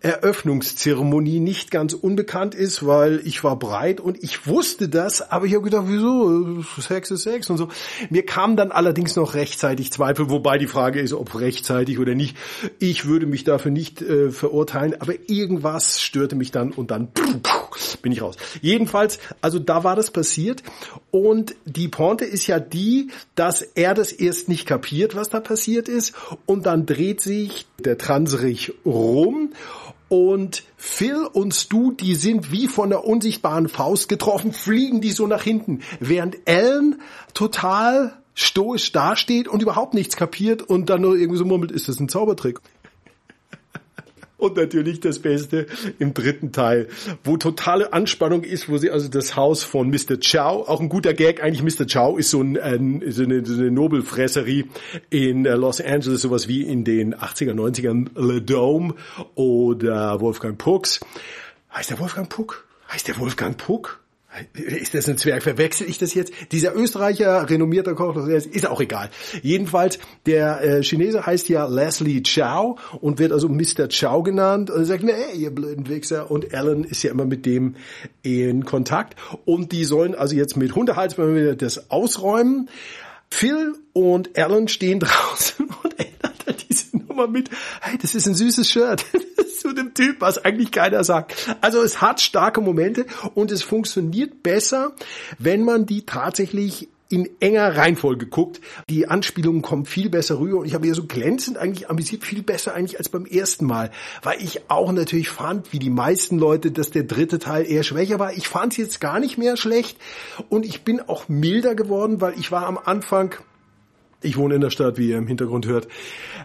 Eröffnungszeremonie 0.00 1.40
nicht 1.40 1.70
ganz 1.70 1.94
unbekannt 1.94 2.54
ist, 2.54 2.84
weil 2.84 3.20
ich 3.24 3.42
war 3.44 3.58
breit 3.58 4.00
und 4.00 4.22
ich 4.22 4.46
wusste 4.46 4.88
das, 4.88 5.30
aber 5.30 5.46
ich 5.46 5.54
habe 5.54 5.64
gedacht, 5.64 5.84
wieso? 5.86 6.62
Sex 6.80 7.10
ist 7.10 7.22
Sex 7.22 7.48
und 7.48 7.56
so. 7.56 7.68
Mir 8.10 8.26
kam 8.26 8.56
dann 8.56 8.70
allerdings 8.70 9.16
noch 9.16 9.34
rechtzeitig 9.34 9.92
Zweifel, 9.92 10.28
wobei 10.28 10.58
die 10.58 10.66
Frage 10.66 11.00
ist, 11.00 11.12
ob 11.12 11.38
rechtzeitig 11.38 11.98
oder 11.98 12.14
nicht. 12.14 12.36
Ich 12.78 13.06
würde 13.06 13.26
mich 13.26 13.44
dafür 13.44 13.70
nicht 13.70 14.02
äh, 14.02 14.30
verurteilen, 14.30 15.00
aber 15.00 15.14
irgendwas 15.28 16.02
störte 16.02 16.36
mich 16.36 16.50
dann 16.50 16.72
und 16.72 16.90
dann 16.90 17.08
bin 18.02 18.12
ich 18.12 18.20
raus. 18.20 18.36
Jedenfalls, 18.60 19.18
also 19.40 19.58
da 19.58 19.84
war 19.84 19.96
das 19.96 20.10
passiert 20.10 20.62
und 21.10 21.54
die 21.64 21.88
Pointe 21.88 22.24
ist 22.24 22.46
ja 22.46 22.60
die, 22.60 23.10
dass 23.34 23.62
er 23.62 23.94
das 23.94 24.12
erst 24.12 24.48
nicht 24.48 24.57
kapiert, 24.66 25.14
was 25.14 25.28
da 25.28 25.40
passiert 25.40 25.88
ist. 25.88 26.14
Und 26.46 26.66
dann 26.66 26.86
dreht 26.86 27.20
sich 27.20 27.66
der 27.78 27.98
Transrich 27.98 28.72
rum. 28.84 29.52
Und 30.08 30.62
Phil 30.76 31.26
und 31.32 31.54
Stu, 31.54 31.92
die 31.92 32.14
sind 32.14 32.50
wie 32.50 32.66
von 32.66 32.88
der 32.88 33.04
unsichtbaren 33.04 33.68
Faust 33.68 34.08
getroffen, 34.08 34.52
fliegen 34.52 35.00
die 35.00 35.12
so 35.12 35.26
nach 35.26 35.42
hinten, 35.42 35.82
während 36.00 36.38
Ellen 36.46 37.02
total 37.34 38.16
stoisch 38.34 38.92
dasteht 38.92 39.48
und 39.48 39.62
überhaupt 39.62 39.94
nichts 39.94 40.16
kapiert 40.16 40.62
und 40.62 40.88
dann 40.88 41.02
nur 41.02 41.16
irgendwie 41.16 41.38
so 41.38 41.44
murmelt, 41.44 41.72
ist 41.72 41.88
das 41.88 41.98
ein 41.98 42.08
Zaubertrick? 42.08 42.60
Und 44.38 44.56
natürlich 44.56 45.00
das 45.00 45.18
Beste 45.18 45.66
im 45.98 46.14
dritten 46.14 46.52
Teil, 46.52 46.86
wo 47.24 47.36
totale 47.36 47.92
Anspannung 47.92 48.44
ist, 48.44 48.68
wo 48.68 48.78
sie 48.78 48.90
also 48.90 49.08
das 49.08 49.34
Haus 49.34 49.64
von 49.64 49.90
Mr. 49.90 50.16
Chow, 50.16 50.68
auch 50.68 50.80
ein 50.80 50.88
guter 50.88 51.12
Gag, 51.12 51.42
eigentlich 51.42 51.62
Mr. 51.62 51.86
Chow 51.86 52.16
ist 52.18 52.30
so, 52.30 52.40
ein, 52.40 52.56
ein, 52.56 53.02
so, 53.08 53.24
eine, 53.24 53.44
so 53.44 53.54
eine 53.54 53.72
Nobelfresserie 53.72 54.64
in 55.10 55.44
äh, 55.44 55.54
Los 55.54 55.80
Angeles, 55.80 56.22
sowas 56.22 56.46
wie 56.46 56.62
in 56.62 56.84
den 56.84 57.16
80er, 57.16 57.52
90ern 57.52 58.10
Le 58.14 58.40
Dome 58.40 58.94
oder 59.34 60.20
Wolfgang 60.20 60.56
Pucks. 60.56 61.00
Heißt 61.74 61.90
der 61.90 61.98
Wolfgang 61.98 62.28
Puck? 62.28 62.64
Heißt 62.92 63.08
der 63.08 63.18
Wolfgang 63.18 63.58
Puck? 63.58 64.00
Ist 64.54 64.94
das 64.94 65.08
ein 65.08 65.18
Zwerg? 65.18 65.42
Verwechsel 65.42 65.88
ich 65.88 65.98
das 65.98 66.14
jetzt? 66.14 66.32
Dieser 66.52 66.74
Österreicher, 66.74 67.48
renommierter 67.48 67.94
Koch, 67.94 68.16
ist 68.26 68.66
auch 68.66 68.80
egal. 68.80 69.10
Jedenfalls, 69.42 69.98
der 70.26 70.62
äh, 70.62 70.82
Chinese 70.82 71.26
heißt 71.26 71.48
ja 71.48 71.66
Leslie 71.66 72.22
Chow 72.22 72.78
und 73.00 73.18
wird 73.18 73.32
also 73.32 73.48
Mr. 73.48 73.88
Chow 73.88 74.22
genannt 74.22 74.70
und 74.70 74.78
er 74.80 74.84
sagt, 74.84 75.04
nee, 75.04 75.12
ihr 75.34 75.50
blöden 75.50 75.88
Wichser. 75.88 76.30
Und 76.30 76.54
Alan 76.54 76.84
ist 76.84 77.02
ja 77.02 77.10
immer 77.10 77.24
mit 77.24 77.46
dem 77.46 77.76
in 78.22 78.64
Kontakt. 78.64 79.16
Und 79.44 79.72
die 79.72 79.84
sollen 79.84 80.14
also 80.14 80.34
jetzt 80.34 80.56
mit 80.56 80.74
Hundehals 80.74 81.16
das 81.58 81.90
ausräumen. 81.90 82.68
Phil 83.30 83.74
und 83.92 84.38
Alan 84.38 84.68
stehen 84.68 85.00
draußen 85.00 85.68
und 85.82 85.94
Nummer 87.18 87.30
mit, 87.30 87.50
hey, 87.80 87.98
das 87.98 88.14
ist 88.14 88.26
ein 88.26 88.34
süßes 88.34 88.70
Shirt. 88.70 89.04
zu 89.58 89.72
dem 89.72 89.92
Typ, 89.92 90.20
was 90.20 90.44
eigentlich 90.44 90.70
keiner 90.70 91.02
sagt. 91.02 91.56
Also 91.60 91.82
es 91.82 92.00
hat 92.00 92.20
starke 92.20 92.60
Momente 92.60 93.06
und 93.34 93.50
es 93.50 93.64
funktioniert 93.64 94.44
besser, 94.44 94.92
wenn 95.38 95.64
man 95.64 95.84
die 95.84 96.06
tatsächlich 96.06 96.88
in 97.08 97.28
enger 97.40 97.76
Reihenfolge 97.76 98.26
guckt. 98.26 98.60
Die 98.88 99.08
Anspielungen 99.08 99.62
kommen 99.62 99.84
viel 99.84 100.10
besser 100.10 100.38
rüber 100.38 100.58
und 100.58 100.66
ich 100.66 100.74
habe 100.74 100.84
hier 100.84 100.94
so 100.94 101.06
glänzend 101.06 101.58
eigentlich 101.58 101.90
amüsiert, 101.90 102.22
viel 102.22 102.42
besser 102.42 102.74
eigentlich 102.74 102.98
als 102.98 103.08
beim 103.08 103.26
ersten 103.26 103.66
Mal, 103.66 103.90
weil 104.22 104.40
ich 104.40 104.70
auch 104.70 104.92
natürlich 104.92 105.30
fand, 105.30 105.72
wie 105.72 105.80
die 105.80 105.90
meisten 105.90 106.38
Leute, 106.38 106.70
dass 106.70 106.90
der 106.90 107.02
dritte 107.04 107.40
Teil 107.40 107.68
eher 107.68 107.82
schwächer 107.82 108.20
war. 108.20 108.34
Ich 108.34 108.46
fand 108.46 108.74
es 108.74 108.76
jetzt 108.76 109.00
gar 109.00 109.18
nicht 109.18 109.38
mehr 109.38 109.56
schlecht 109.56 109.98
und 110.50 110.64
ich 110.64 110.82
bin 110.84 111.00
auch 111.00 111.28
milder 111.28 111.74
geworden, 111.74 112.20
weil 112.20 112.38
ich 112.38 112.52
war 112.52 112.66
am 112.66 112.78
Anfang 112.78 113.34
ich 114.20 114.36
wohne 114.36 114.56
in 114.56 114.60
der 114.60 114.70
Stadt, 114.70 114.98
wie 114.98 115.10
ihr 115.10 115.18
im 115.18 115.26
Hintergrund 115.26 115.66
hört. 115.66 115.88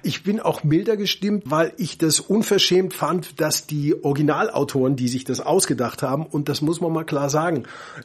Ich 0.04 0.24
bin 0.24 0.40
auch 0.40 0.64
milder 0.64 0.98
gestimmt, 0.98 1.44
weil 1.48 1.74
ich 1.78 1.98
das 1.98 2.20
unverschämt 2.20 2.94
fand, 2.94 3.42
dass 3.42 3.66
die 3.66 4.04
Originalautoren, 4.04 4.96
die 4.96 5.08
sich 5.08 5.24
das 5.24 5.40
ausgedacht 5.40 6.04
haben, 6.04 6.26
und 6.26 6.50
das 6.50 6.62
muss 6.62 6.82
man 6.82 6.92
mal 6.92 7.04
klar 7.04 7.30
sagen, 7.30 7.64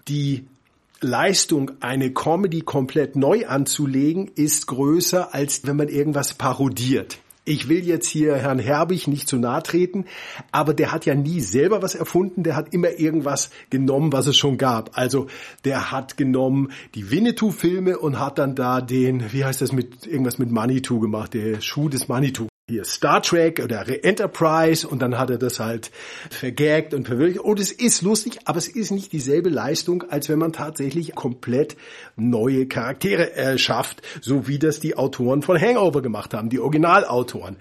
die 0.09 0.47
Leistung, 1.01 1.73
eine 1.81 2.13
Comedy 2.13 2.63
komplett 2.63 3.15
neu 3.15 3.47
anzulegen, 3.47 4.31
ist 4.35 4.67
größer, 4.67 5.33
als 5.33 5.67
wenn 5.67 5.77
man 5.77 5.89
irgendwas 5.89 6.35
parodiert. 6.35 7.19
Ich 7.49 7.67
will 7.67 7.83
jetzt 7.83 8.07
hier 8.07 8.37
Herrn 8.37 8.59
Herbig 8.59 9.09
nicht 9.09 9.27
zu 9.27 9.39
nahe 9.39 9.63
treten, 9.63 10.05
aber 10.53 10.75
der 10.75 10.93
hat 10.93 11.07
ja 11.07 11.15
nie 11.15 11.41
selber 11.41 11.81
was 11.81 11.95
erfunden, 11.95 12.43
der 12.43 12.57
hat 12.57 12.75
immer 12.75 12.99
irgendwas 12.99 13.49
genommen, 13.71 14.13
was 14.13 14.27
es 14.27 14.37
schon 14.37 14.59
gab. 14.59 14.99
Also 14.99 15.29
der 15.65 15.91
hat 15.91 16.19
genommen 16.19 16.73
die 16.95 17.11
Winnetou-Filme 17.11 17.99
und 17.99 18.19
hat 18.19 18.37
dann 18.37 18.55
da 18.55 18.83
den, 18.83 19.33
wie 19.33 19.47
heißt 19.47 19.63
das 19.63 19.73
mit 19.73 20.07
irgendwas 20.07 20.39
mit 20.39 20.51
Manitou 20.51 21.01
gemacht, 21.01 21.33
der 21.33 21.63
Schuh 21.63 21.89
des 21.89 22.07
Manitou 22.07 22.48
hier 22.69 22.85
Star 22.85 23.23
Trek 23.23 23.61
oder 23.63 23.87
Enterprise 24.05 24.87
und 24.87 25.01
dann 25.01 25.19
hat 25.19 25.31
er 25.31 25.39
das 25.39 25.59
halt 25.59 25.91
vergagt 26.31 26.95
und 26.95 27.07
verwirklicht. 27.07 27.41
Und 27.41 27.59
es 27.59 27.73
ist 27.73 28.03
lustig, 28.03 28.39
aber 28.45 28.59
es 28.59 28.69
ist 28.69 28.91
nicht 28.91 29.13
dieselbe 29.13 29.49
Leistung, 29.49 30.05
als 30.11 30.29
wenn 30.29 30.39
man 30.39 30.53
tatsächlich 30.53 31.15
komplett 31.15 31.77
neue 32.17 32.67
Charaktere 32.67 33.35
erschafft, 33.35 34.03
so 34.21 34.47
wie 34.47 34.59
das 34.59 34.81
die 34.81 34.97
Autoren 34.97 35.43
von 35.43 35.61
Hangover 35.61 36.03
gemacht 36.03 36.35
haben, 36.35 36.51
die 36.51 36.61
Originalautoren. 36.61 37.57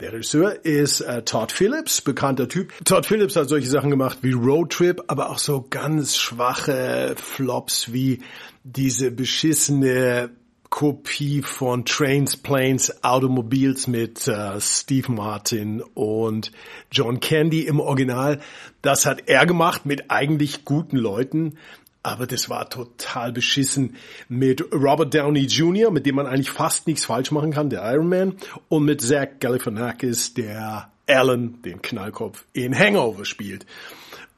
Der 0.00 0.12
Regisseur 0.12 0.64
ist 0.64 1.00
äh, 1.00 1.22
Todd 1.22 1.50
Phillips, 1.50 2.00
bekannter 2.00 2.48
Typ. 2.48 2.72
Todd 2.84 3.04
Phillips 3.04 3.34
hat 3.34 3.48
solche 3.48 3.68
Sachen 3.68 3.90
gemacht 3.90 4.18
wie 4.22 4.32
Road 4.32 4.70
Trip, 4.70 5.02
aber 5.08 5.30
auch 5.30 5.38
so 5.38 5.66
ganz 5.68 6.16
schwache 6.16 7.14
Flops 7.16 7.92
wie 7.92 8.20
diese 8.62 9.10
beschissene 9.10 10.30
Kopie 10.70 11.42
von 11.42 11.84
Trains, 11.84 12.36
Planes, 12.36 13.02
Automobiles 13.02 13.86
mit 13.86 14.28
äh, 14.28 14.60
Steve 14.60 15.10
Martin 15.10 15.82
und 15.94 16.52
John 16.92 17.20
Candy 17.20 17.62
im 17.62 17.80
Original. 17.80 18.40
Das 18.82 19.06
hat 19.06 19.28
er 19.28 19.46
gemacht 19.46 19.86
mit 19.86 20.10
eigentlich 20.10 20.64
guten 20.64 20.96
Leuten. 20.96 21.58
Aber 22.02 22.26
das 22.26 22.48
war 22.48 22.70
total 22.70 23.32
beschissen 23.32 23.96
mit 24.28 24.72
Robert 24.72 25.14
Downey 25.14 25.46
Jr., 25.46 25.90
mit 25.90 26.06
dem 26.06 26.14
man 26.14 26.26
eigentlich 26.26 26.50
fast 26.50 26.86
nichts 26.86 27.04
falsch 27.04 27.32
machen 27.32 27.50
kann, 27.50 27.70
der 27.70 27.82
Iron 27.92 28.08
Man, 28.08 28.36
und 28.68 28.84
mit 28.84 29.00
Zach 29.00 29.28
Galifianakis, 29.40 30.32
der 30.32 30.92
Alan, 31.06 31.60
den 31.62 31.82
Knallkopf, 31.82 32.44
in 32.52 32.78
Hangover 32.78 33.24
spielt. 33.24 33.66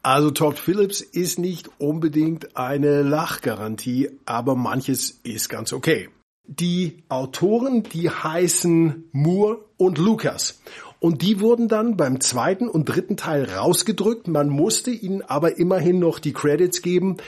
Also 0.02 0.30
Todd 0.30 0.58
Phillips 0.58 1.02
ist 1.02 1.38
nicht 1.38 1.68
unbedingt 1.78 2.56
eine 2.56 3.02
Lachgarantie, 3.02 4.10
aber 4.24 4.56
manches 4.56 5.20
ist 5.22 5.50
ganz 5.50 5.74
okay. 5.74 6.08
Die 6.52 7.04
Autoren, 7.08 7.84
die 7.84 8.10
heißen 8.10 9.04
Moore 9.12 9.58
und 9.76 9.98
Lucas. 9.98 10.60
Und 10.98 11.22
die 11.22 11.38
wurden 11.38 11.68
dann 11.68 11.96
beim 11.96 12.20
zweiten 12.20 12.68
und 12.68 12.86
dritten 12.86 13.16
Teil 13.16 13.44
rausgedrückt. 13.44 14.26
Man 14.26 14.48
musste 14.48 14.90
ihnen 14.90 15.22
aber 15.22 15.58
immerhin 15.58 16.00
noch 16.00 16.18
die 16.18 16.32
Credits 16.32 16.82
geben. 16.82 17.18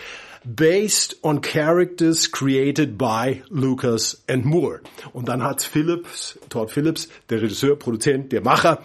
Based 0.45 1.19
on 1.23 1.41
characters 1.41 2.33
created 2.33 2.99
by 2.99 3.45
Lucas 3.49 4.25
and 4.29 4.45
Moore. 4.45 4.81
Und 5.13 5.29
dann 5.29 5.45
hat 5.45 5.63
Phillips, 5.63 6.37
Todd 6.49 6.73
Phillips, 6.73 7.09
der 7.31 7.43
Regisseur, 7.43 7.79
Produzent, 7.79 8.33
der 8.33 8.43
Macher, 8.43 8.83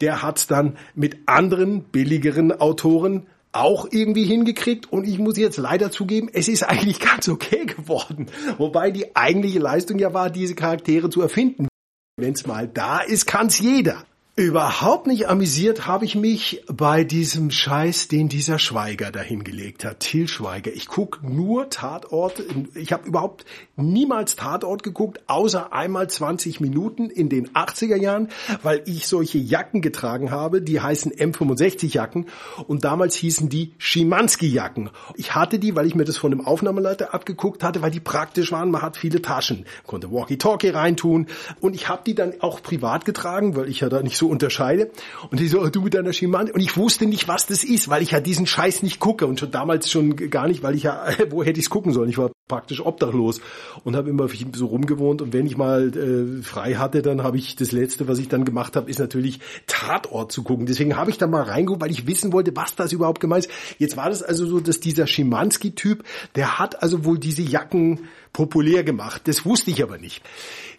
der 0.00 0.22
hat 0.22 0.52
dann 0.52 0.78
mit 0.94 1.18
anderen 1.26 1.82
billigeren 1.82 2.52
Autoren 2.52 3.26
auch 3.52 3.88
irgendwie 3.90 4.24
hingekriegt 4.24 4.92
und 4.92 5.06
ich 5.06 5.18
muss 5.18 5.36
jetzt 5.36 5.56
leider 5.56 5.90
zugeben, 5.90 6.28
es 6.32 6.48
ist 6.48 6.62
eigentlich 6.62 7.00
ganz 7.00 7.28
okay 7.28 7.66
geworden. 7.66 8.26
Wobei 8.58 8.90
die 8.90 9.16
eigentliche 9.16 9.58
Leistung 9.58 9.98
ja 9.98 10.14
war, 10.14 10.30
diese 10.30 10.54
Charaktere 10.54 11.10
zu 11.10 11.20
erfinden. 11.20 11.68
Wenn 12.16 12.34
es 12.34 12.46
mal 12.46 12.68
da 12.68 13.00
ist, 13.00 13.26
kann's 13.26 13.58
jeder. 13.58 14.04
Überhaupt 14.36 15.06
nicht 15.06 15.28
amüsiert 15.28 15.86
habe 15.86 16.04
ich 16.04 16.14
mich 16.14 16.62
bei 16.66 17.04
diesem 17.04 17.50
Scheiß, 17.50 18.08
den 18.08 18.28
dieser 18.28 18.58
Schweiger 18.58 19.10
dahingelegt 19.10 19.84
hat. 19.84 20.00
Till 20.00 20.28
Schweiger. 20.28 20.72
Ich 20.72 20.86
guck 20.86 21.20
nur 21.22 21.68
Tatort. 21.68 22.42
Ich 22.74 22.92
habe 22.92 23.06
überhaupt 23.06 23.44
niemals 23.82 24.36
Tatort 24.36 24.82
geguckt, 24.82 25.20
außer 25.26 25.72
einmal 25.72 26.08
20 26.08 26.60
Minuten 26.60 27.10
in 27.10 27.28
den 27.28 27.50
80er 27.50 27.96
Jahren, 27.96 28.28
weil 28.62 28.82
ich 28.86 29.06
solche 29.06 29.38
Jacken 29.38 29.82
getragen 29.82 30.30
habe, 30.30 30.62
die 30.62 30.80
heißen 30.80 31.12
M65 31.12 31.94
Jacken 31.94 32.26
und 32.66 32.84
damals 32.84 33.14
hießen 33.16 33.48
die 33.48 33.74
Schimanski 33.78 34.48
Jacken. 34.48 34.90
Ich 35.16 35.34
hatte 35.34 35.58
die, 35.58 35.76
weil 35.76 35.86
ich 35.86 35.94
mir 35.94 36.04
das 36.04 36.16
von 36.16 36.30
dem 36.30 36.46
Aufnahmeleiter 36.46 37.14
abgeguckt 37.14 37.62
hatte, 37.62 37.82
weil 37.82 37.90
die 37.90 38.00
praktisch 38.00 38.52
waren. 38.52 38.70
Man 38.70 38.82
hat 38.82 38.96
viele 38.96 39.22
Taschen, 39.22 39.66
konnte 39.86 40.10
Walkie-Talkie 40.10 40.70
reintun 40.70 41.26
und 41.60 41.74
ich 41.74 41.88
habe 41.88 42.02
die 42.06 42.14
dann 42.14 42.34
auch 42.40 42.62
privat 42.62 43.04
getragen, 43.04 43.56
weil 43.56 43.68
ich 43.68 43.80
ja 43.80 43.88
da 43.88 44.02
nicht 44.02 44.16
so 44.16 44.28
unterscheide. 44.28 44.90
Und 45.30 45.40
die 45.40 45.48
so, 45.48 45.60
oh, 45.60 45.68
du 45.68 45.82
mit 45.82 45.94
deiner 45.94 46.12
Schimane. 46.12 46.52
Und 46.52 46.60
ich 46.60 46.76
wusste 46.76 47.06
nicht, 47.06 47.28
was 47.28 47.46
das 47.46 47.64
ist, 47.64 47.88
weil 47.88 48.02
ich 48.02 48.12
ja 48.12 48.20
diesen 48.20 48.46
Scheiß 48.46 48.82
nicht 48.82 49.00
gucke. 49.00 49.26
Und 49.26 49.40
schon 49.40 49.50
damals 49.50 49.90
schon 49.90 50.16
gar 50.16 50.48
nicht, 50.48 50.62
weil 50.62 50.74
ich 50.74 50.84
ja, 50.84 51.06
wo 51.30 51.42
hätte 51.42 51.58
ich 51.58 51.66
es 51.66 51.70
gucken 51.70 51.92
sollen? 51.92 52.08
Ich 52.08 52.18
war 52.18 52.30
praktisch 52.50 52.84
obdachlos 52.84 53.40
und 53.84 53.94
habe 53.94 54.10
immer 54.10 54.28
so 54.54 54.66
rumgewohnt 54.66 55.22
und 55.22 55.32
wenn 55.32 55.46
ich 55.46 55.56
mal 55.56 55.96
äh, 55.96 56.42
frei 56.42 56.74
hatte, 56.74 57.00
dann 57.00 57.22
habe 57.22 57.38
ich 57.38 57.54
das 57.54 57.70
letzte, 57.70 58.08
was 58.08 58.18
ich 58.18 58.28
dann 58.28 58.44
gemacht 58.44 58.74
habe, 58.74 58.90
ist 58.90 58.98
natürlich 58.98 59.38
Tatort 59.68 60.32
zu 60.32 60.42
gucken. 60.42 60.66
Deswegen 60.66 60.96
habe 60.96 61.10
ich 61.10 61.18
da 61.18 61.28
mal 61.28 61.44
reingeguckt, 61.44 61.80
weil 61.80 61.92
ich 61.92 62.08
wissen 62.08 62.32
wollte, 62.32 62.54
was 62.56 62.74
das 62.74 62.92
überhaupt 62.92 63.20
gemeint 63.20 63.46
ist. 63.46 63.52
Jetzt 63.78 63.96
war 63.96 64.10
das 64.10 64.22
also 64.22 64.46
so, 64.46 64.58
dass 64.58 64.80
dieser 64.80 65.06
Schimanski-Typ, 65.06 66.02
der 66.34 66.58
hat 66.58 66.82
also 66.82 67.04
wohl 67.04 67.18
diese 67.18 67.42
Jacken 67.42 68.00
populär 68.32 68.84
gemacht. 68.84 69.22
Das 69.26 69.44
wusste 69.44 69.70
ich 69.70 69.82
aber 69.82 69.98
nicht. 69.98 70.22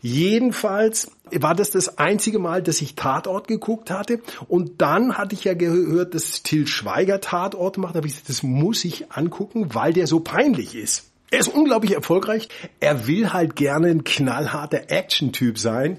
Jedenfalls 0.02 1.12
war 1.32 1.56
das 1.56 1.72
das 1.72 1.98
einzige 1.98 2.40
Mal, 2.40 2.62
dass 2.62 2.82
ich 2.82 2.96
Tatort 2.96 3.48
geguckt 3.48 3.92
hatte. 3.92 4.22
Und 4.48 4.82
dann 4.82 5.18
hatte 5.18 5.36
ich 5.36 5.44
ja 5.44 5.54
gehört, 5.54 6.16
dass 6.16 6.44
Till 6.44 6.68
Schweiger 6.68 7.22
Tatort 7.22 7.78
macht. 7.78 7.96
Habe 7.96 8.08
ich 8.08 8.14
gesagt, 8.14 8.30
das 8.30 8.44
muss 8.44 8.84
ich 8.84 9.12
angucken, 9.12 9.74
weil 9.74 9.94
der 9.94 10.08
so 10.08 10.20
peinlich 10.20 10.76
ist. 10.76 11.11
Er 11.32 11.40
ist 11.40 11.48
unglaublich 11.48 11.94
erfolgreich. 11.94 12.50
Er 12.82 13.08
will 13.08 13.32
halt 13.32 13.56
gerne 13.56 13.88
ein 13.88 14.04
knallharter 14.04 14.92
Action-Typ 14.92 15.58
sein. 15.58 15.98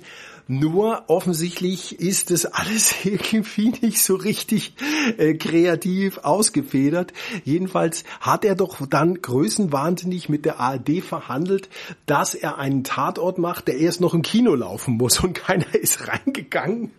Nur 0.53 1.05
offensichtlich 1.07 1.99
ist 1.99 2.31
das 2.31 2.45
alles 2.45 2.95
irgendwie 3.07 3.73
nicht 3.81 4.03
so 4.03 4.17
richtig 4.17 4.75
äh, 5.17 5.33
kreativ 5.33 6.19
ausgefedert. 6.19 7.15
Jedenfalls 7.43 8.05
hat 8.21 8.45
er 8.45 8.55
doch 8.55 8.87
dann 8.87 9.23
größenwahnsinnig 9.23 10.29
mit 10.29 10.45
der 10.45 10.61
ARD 10.61 11.03
verhandelt, 11.03 11.71
dass 12.05 12.35
er 12.35 12.59
einen 12.59 12.85
Tatort 12.85 13.39
macht, 13.39 13.67
der 13.67 13.79
erst 13.79 14.03
noch 14.03 14.13
im 14.13 14.21
Kino 14.21 14.55
laufen 14.55 14.99
muss 14.99 15.21
und 15.21 15.33
keiner 15.33 15.75
ist 15.75 16.07
reingegangen, 16.07 16.91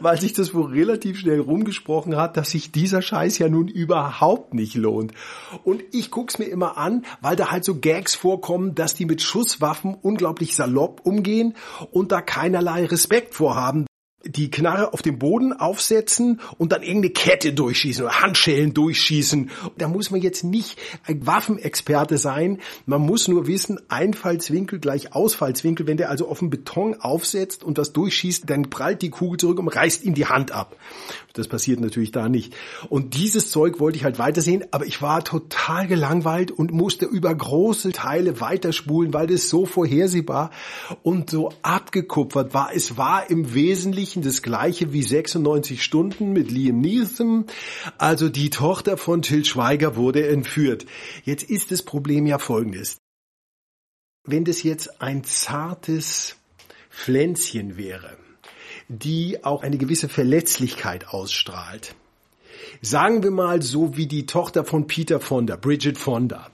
weil 0.00 0.18
sich 0.18 0.32
das 0.32 0.54
wohl 0.54 0.72
relativ 0.72 1.18
schnell 1.18 1.40
rumgesprochen 1.40 2.16
hat, 2.16 2.38
dass 2.38 2.52
sich 2.52 2.72
dieser 2.72 3.02
Scheiß 3.02 3.36
ja 3.36 3.50
nun 3.50 3.68
überhaupt 3.68 4.54
nicht 4.54 4.76
lohnt. 4.76 5.12
Und 5.62 5.82
ich 5.92 6.10
guck's 6.10 6.38
mir 6.38 6.46
immer 6.46 6.78
an, 6.78 7.04
weil 7.20 7.36
da 7.36 7.50
halt 7.50 7.66
so 7.66 7.74
Gags 7.74 8.14
vorkommen, 8.14 8.74
dass 8.74 8.94
die 8.94 9.04
mit 9.04 9.20
Schusswaffen 9.20 9.94
unglaublich 10.00 10.56
salopp 10.56 11.02
umgehen 11.04 11.54
und 11.90 12.10
da 12.10 12.22
keinerlei 12.22 12.93
Respekt 12.94 13.34
vorhaben, 13.34 13.86
die 14.24 14.50
Knarre 14.50 14.92
auf 14.92 15.02
den 15.02 15.18
Boden 15.18 15.52
aufsetzen 15.52 16.40
und 16.58 16.72
dann 16.72 16.82
irgendeine 16.82 17.12
Kette 17.12 17.52
durchschießen 17.52 18.04
oder 18.04 18.20
Handschellen 18.20 18.74
durchschießen. 18.74 19.50
Da 19.78 19.88
muss 19.88 20.10
man 20.10 20.20
jetzt 20.20 20.44
nicht 20.44 20.78
ein 21.04 21.26
Waffenexperte 21.26 22.18
sein. 22.18 22.60
Man 22.86 23.02
muss 23.02 23.28
nur 23.28 23.46
wissen, 23.46 23.80
Einfallswinkel 23.88 24.78
gleich 24.78 25.14
Ausfallswinkel. 25.14 25.86
Wenn 25.86 25.96
der 25.96 26.10
also 26.10 26.28
auf 26.28 26.38
den 26.38 26.50
Beton 26.50 26.94
aufsetzt 27.00 27.64
und 27.64 27.78
das 27.78 27.92
durchschießt, 27.92 28.48
dann 28.48 28.70
prallt 28.70 29.02
die 29.02 29.10
Kugel 29.10 29.38
zurück 29.38 29.58
und 29.58 29.68
reißt 29.68 30.04
ihm 30.04 30.14
die 30.14 30.26
Hand 30.26 30.52
ab. 30.52 30.76
Das 31.34 31.48
passiert 31.48 31.80
natürlich 31.80 32.12
da 32.12 32.28
nicht. 32.28 32.54
Und 32.88 33.14
dieses 33.14 33.50
Zeug 33.50 33.80
wollte 33.80 33.98
ich 33.98 34.04
halt 34.04 34.20
weitersehen, 34.20 34.64
aber 34.70 34.86
ich 34.86 35.02
war 35.02 35.24
total 35.24 35.88
gelangweilt 35.88 36.52
und 36.52 36.70
musste 36.70 37.06
über 37.06 37.34
große 37.34 37.90
Teile 37.90 38.40
weiterspulen, 38.40 39.12
weil 39.12 39.26
das 39.26 39.48
so 39.48 39.66
vorhersehbar 39.66 40.52
und 41.02 41.30
so 41.30 41.50
abgekupfert 41.62 42.54
war. 42.54 42.70
Es 42.72 42.96
war 42.96 43.30
im 43.30 43.52
Wesentlichen 43.52 44.13
das 44.22 44.42
gleiche 44.42 44.92
wie 44.92 45.02
96 45.02 45.82
Stunden 45.82 46.32
mit 46.32 46.50
Liam 46.50 46.80
Neeson. 46.80 47.46
Also 47.98 48.28
die 48.28 48.50
Tochter 48.50 48.96
von 48.96 49.22
Till 49.22 49.44
Schweiger 49.44 49.96
wurde 49.96 50.26
entführt. 50.26 50.86
Jetzt 51.24 51.44
ist 51.44 51.70
das 51.70 51.82
Problem 51.82 52.26
ja 52.26 52.38
folgendes. 52.38 52.98
Wenn 54.24 54.44
das 54.44 54.62
jetzt 54.62 55.02
ein 55.02 55.24
zartes 55.24 56.36
Pflänzchen 56.90 57.76
wäre, 57.76 58.16
die 58.88 59.44
auch 59.44 59.62
eine 59.62 59.78
gewisse 59.78 60.08
Verletzlichkeit 60.08 61.08
ausstrahlt. 61.08 61.94
Sagen 62.80 63.22
wir 63.22 63.30
mal 63.30 63.62
so 63.62 63.96
wie 63.96 64.06
die 64.06 64.26
Tochter 64.26 64.64
von 64.64 64.86
Peter 64.86 65.20
Fonda, 65.20 65.56
Bridget 65.56 65.98
Fonda 65.98 66.50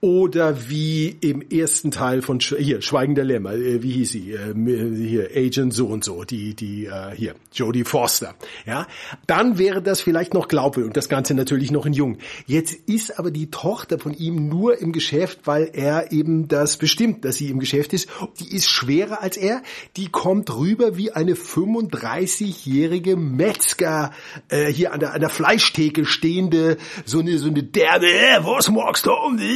oder 0.00 0.68
wie 0.68 1.16
im 1.20 1.42
ersten 1.42 1.90
Teil 1.90 2.22
von 2.22 2.40
Sch 2.40 2.56
hier 2.58 2.82
Schweigen 2.82 3.14
der 3.14 3.24
Lämmer, 3.24 3.52
äh, 3.52 3.82
wie 3.82 3.92
hieß 3.92 4.10
sie 4.10 4.32
äh, 4.32 4.54
hier 4.54 5.30
Agent 5.34 5.72
so 5.72 5.86
und 5.86 6.02
so, 6.04 6.24
die 6.24 6.54
die 6.54 6.86
äh, 6.86 7.14
hier 7.14 7.34
Jodie 7.52 7.84
Foster, 7.84 8.34
ja, 8.66 8.86
dann 9.26 9.58
wäre 9.58 9.80
das 9.80 10.00
vielleicht 10.00 10.34
noch 10.34 10.48
glaubwürdig 10.48 10.88
und 10.88 10.96
das 10.96 11.08
Ganze 11.08 11.34
natürlich 11.34 11.70
noch 11.70 11.86
in 11.86 11.92
Jung. 11.92 12.18
Jetzt 12.46 12.74
ist 12.86 13.18
aber 13.18 13.30
die 13.30 13.50
Tochter 13.50 13.98
von 13.98 14.12
ihm 14.14 14.48
nur 14.48 14.78
im 14.78 14.92
Geschäft, 14.92 15.40
weil 15.44 15.70
er 15.72 16.10
eben 16.10 16.48
das 16.48 16.78
bestimmt, 16.78 17.24
dass 17.24 17.36
sie 17.36 17.48
im 17.50 17.60
Geschäft 17.60 17.92
ist. 17.92 18.08
Die 18.40 18.54
ist 18.54 18.68
schwerer 18.68 19.22
als 19.22 19.36
er, 19.36 19.62
die 19.96 20.08
kommt 20.08 20.54
rüber 20.56 20.96
wie 20.96 21.12
eine 21.12 21.34
35-jährige 21.34 23.16
Metzger 23.16 24.10
äh, 24.48 24.66
hier 24.66 24.92
an 24.92 25.00
der 25.00 25.14
an 25.14 25.20
der 25.20 25.30
Fleischtheke 25.30 26.04
stehende 26.06 26.76
so 27.04 27.20
eine 27.20 27.38
so 27.38 27.48
eine 27.48 27.62
derbe, 27.62 28.06
äh, 28.06 28.40
was 28.42 28.68
magst 28.70 29.06
du 29.06 29.12
um 29.12 29.36
die 29.36 29.51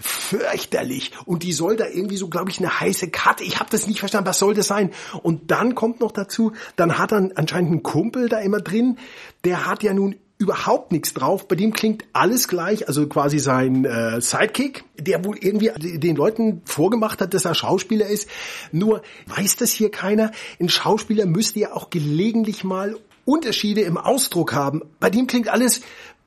fürchterlich. 0.00 1.12
Und 1.24 1.42
die 1.42 1.52
soll 1.52 1.76
da 1.76 1.86
irgendwie 1.86 2.16
so, 2.16 2.28
glaube 2.28 2.50
ich, 2.50 2.58
eine 2.58 2.80
heiße 2.80 3.08
Karte. 3.10 3.44
Ich 3.44 3.58
habe 3.58 3.70
das 3.70 3.86
nicht 3.86 4.00
verstanden. 4.00 4.28
Was 4.28 4.38
soll 4.38 4.54
das 4.54 4.66
sein? 4.66 4.90
Und 5.22 5.50
dann 5.50 5.74
kommt 5.74 6.00
noch 6.00 6.12
dazu, 6.12 6.52
dann 6.76 6.98
hat 6.98 7.12
er 7.12 7.30
anscheinend 7.34 7.70
einen 7.70 7.82
Kumpel 7.82 8.28
da 8.28 8.38
immer 8.38 8.60
drin. 8.60 8.98
Der 9.44 9.66
hat 9.66 9.82
ja 9.82 9.94
nun 9.94 10.16
überhaupt 10.38 10.92
nichts 10.92 11.14
drauf. 11.14 11.48
Bei 11.48 11.56
dem 11.56 11.72
klingt 11.72 12.04
alles 12.12 12.48
gleich, 12.48 12.88
also 12.88 13.06
quasi 13.08 13.38
sein 13.38 13.84
äh, 13.84 14.20
Sidekick, 14.20 14.84
der 14.98 15.24
wohl 15.24 15.38
irgendwie 15.38 15.70
den 15.76 16.16
Leuten 16.16 16.60
vorgemacht 16.64 17.20
hat, 17.20 17.32
dass 17.32 17.46
er 17.46 17.54
Schauspieler 17.54 18.06
ist. 18.06 18.28
Nur 18.70 19.02
weiß 19.26 19.56
das 19.56 19.72
hier 19.72 19.90
keiner. 19.90 20.32
Ein 20.60 20.68
Schauspieler 20.68 21.26
müsste 21.26 21.60
ja 21.60 21.72
auch 21.72 21.90
gelegentlich 21.90 22.64
mal 22.64 22.96
Unterschiede 23.24 23.80
im 23.80 23.96
Ausdruck 23.96 24.52
haben. 24.52 24.82
Bei 25.00 25.10
dem 25.10 25.26
klingt 25.26 25.48
alles 25.48 25.80